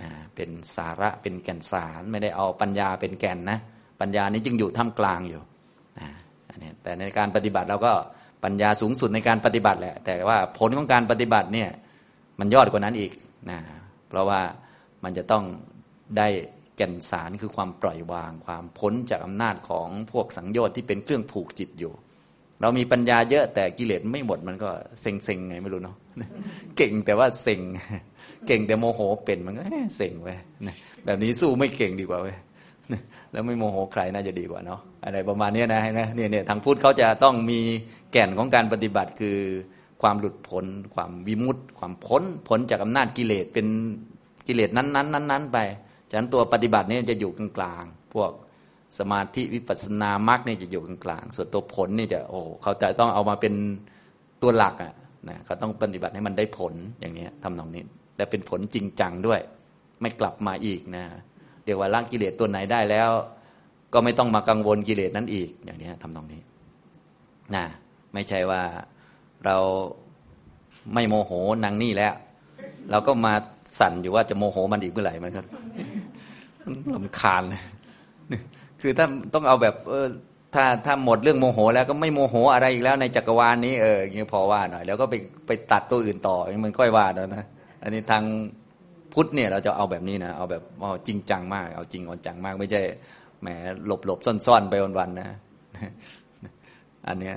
[0.00, 3.58] นะเป็นสาระเป็นแก่นสารไม่ได้เอาปัญญาเป็นแก่นนะ
[4.00, 5.40] ปัญญานี้จึงอยู่ท่ามกลางอยู่
[5.98, 6.08] นะ
[6.82, 7.92] แต่ในการปฏิบัติเราก็
[8.44, 11.70] ปัญญาสูงสุดในการปฏิบัติแหละ แต่ว่าผลของการปฏิบัติเนี่ย
[12.40, 13.12] มันยอดกว่านั้นอีก
[13.50, 13.58] นะ
[14.08, 14.40] เพราะว่า
[15.04, 15.44] มันจะต้อง
[16.18, 16.28] ได้
[16.76, 21.92] แก่นสารคือความปล่อยวาง ความพ้นจากอำนาจของพวกสังโยชน์ที่เป็นเครื่องผูกจิตอยู่
[22.60, 24.70] เรามีปัญญาเยอะแต่กิเลสไม่หมดมันก็
[25.02, 25.96] เซ็งเซ็งไงไม่รู้เนาะ
[26.76, 27.60] เก่งแต่ว่าเซ็ง
[28.46, 29.62] เก่งแต่โมโหเป็นมันก็
[29.96, 30.34] เซ็งไว้
[31.04, 32.36] แบบนี้สู้ไม่เก่งดีกว่าเว้ย
[33.32, 37.60] แล้วไม่โมโหใครน่าจะดีกว่าเนาะอะไรประมาณนี้นะเห็นไหมเนี่ยเนี่ยทางพุทธเขาจะต้องมี
[38.12, 39.38] แก่นของการปฏิบัติคือ
[40.02, 43.66] ความหลุดพ้นความวิมุตต์ความพ้นพ้นจากอำนาจกิเลสเป็น
[44.46, 45.58] กิเลสนั้นๆนั้นๆไป
[46.10, 48.30] ฉะนั้นตัวปฏิบัตินี่จะอยู่กลางๆพวก
[48.98, 53.54] สมาธิวิปัสสนามรรคนี่จะอยู่กลางๆส่วนตัวผลนี่จะโอ้เขาจะต้องเอามาเป็น
[54.42, 54.94] ตัวหลักอะ
[55.28, 57.82] นะเขาต้องปฏิบัติให้มันได้ผลอย่างนี้ทำนองนี้
[58.16, 59.40] และเป็นผลจริงจังด้วย
[60.00, 61.04] ไม่กลับมาอีกนะ
[61.64, 63.10] เรียกว่าละกิเลสตัวไหนได้แล้ว
[63.92, 66.40] ก็ไม่ต้องมากังวลกิเลสนั้นอีกอย่างนี้ทำตรงนี้
[67.54, 67.64] นะ
[68.14, 68.62] ไม่ใช่ว่า
[69.44, 69.56] เรา
[70.94, 71.30] ไม่โมโห
[71.64, 72.14] นางนี่แล้ว
[72.90, 73.32] เราก็มา
[73.78, 75.40] สั่นอยู่ว่าจะโมโหมันอีกเมื่อไหร่มันก็
[76.94, 77.42] ลำคาญ
[78.80, 80.06] คือถ้าต้องเอาแบบเออ
[80.54, 85.14] ถ้าถ้าหมดเรื่องโมโห แล้วก็ไม่โมโหอะไรอีกแล้วในจักรวาลนี้เอออย่างนี้พอว่าหน่อย แล้วก็ไป
[85.46, 87.44] ไปตัดตัวอื่นต่อมันค่อยว่าแล้วนะ
[87.82, 88.24] อันนี้ทาง
[89.12, 92.80] พุทธเนี่ยเราจะเอาแบบนี้นะเอาแบบเอาจริงจังมาก เอาจริงเอาจังมาก ไม่ใช่
[93.40, 93.48] แหม
[93.86, 95.28] หลบหลบซ่อนซ่อนไปวันๆนะ
[97.08, 97.36] อันเนี้ย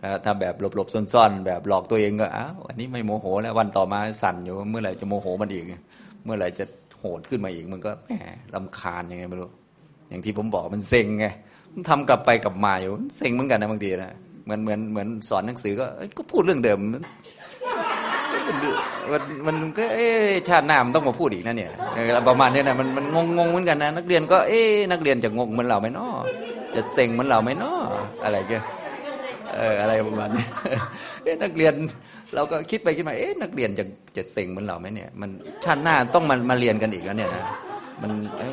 [0.00, 5.64] ถ้าถ้าแบบหลบหลบซ่อนซ่อนแบบหลอกตัวเองก็อ้าวอันนี้ไม่โมโหแล้ววันต่อมาสั่นอยู่เมื่อไหร่จะโมโหมันอีก
[6.24, 6.64] เมื่อไหร่จะ
[7.00, 8.12] โหดขึ้นมาอีกมันก็แหม
[8.54, 9.48] ลำคาญยังไงไม่รู้
[10.08, 11.26] อย่างที่ผมบอกมันเซ็งไง
[11.74, 14.12] มันทำกลับไปกลับมาอยู่เซ็งเหมือนกันนะบางทีนะ
[14.44, 15.86] เหมือนเหมือนเหมือนสอนหนังสือก็
[16.18, 20.08] ก็พูดเรื่องเดิมมันมันก็เอ๊
[20.48, 21.70] ชาติหน้ามันต้องมาพูดอีกนะเนี่ย
[22.28, 24.60] ประมาณนี้นะมันมันงงงงเหมือนกันนะนักเรียนก็เอ๊
[24.90, 26.12] นักเรียนจะงงเหมือนเราไหมนาะ
[26.74, 27.78] จะเซ็งเหมือนเราไหมนาะ
[28.24, 28.64] อะไรเงี้ย
[29.56, 30.44] เอออะไรประมาณนี้
[31.22, 31.74] เอ๊นักเรียน
[32.34, 33.84] เราก็คิดไปคิดมาเอ๊ะนักเรียนจะ
[34.16, 35.30] จะเซ็งเหมือนเราไหมเนี่ย มัน
[35.64, 37.44] ชาติหน้าต้องมามาเรียนกันอีกแล้วเนี่ยนะ
[38.02, 38.10] มัน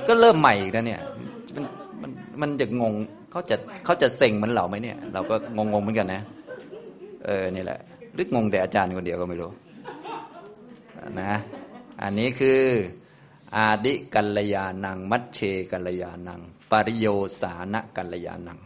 [0.08, 1.02] ก็เริ่มใหม่อีกแล้วเนี่ย
[1.56, 1.63] มัน
[2.02, 2.12] มัน
[2.42, 2.94] มันจะงง
[3.32, 6.22] เขาจะเขาจะเซ็งเหมือนเราไหมเนี่ย เราก็งงงเหมือนกันนะ
[7.26, 7.80] เออนี่แหละ
[8.18, 9.52] ลึกงงแต่อาจารย์คนเดียวก็ไม่รู้
[11.22, 11.34] นะ
[12.02, 12.62] อันนี้คือ
[13.56, 15.40] อาดิกัลยาณัง มัชเช
[15.72, 16.40] กัลยาณัง
[16.72, 17.06] ปริโย
[17.42, 18.60] สานะกัลยาณัง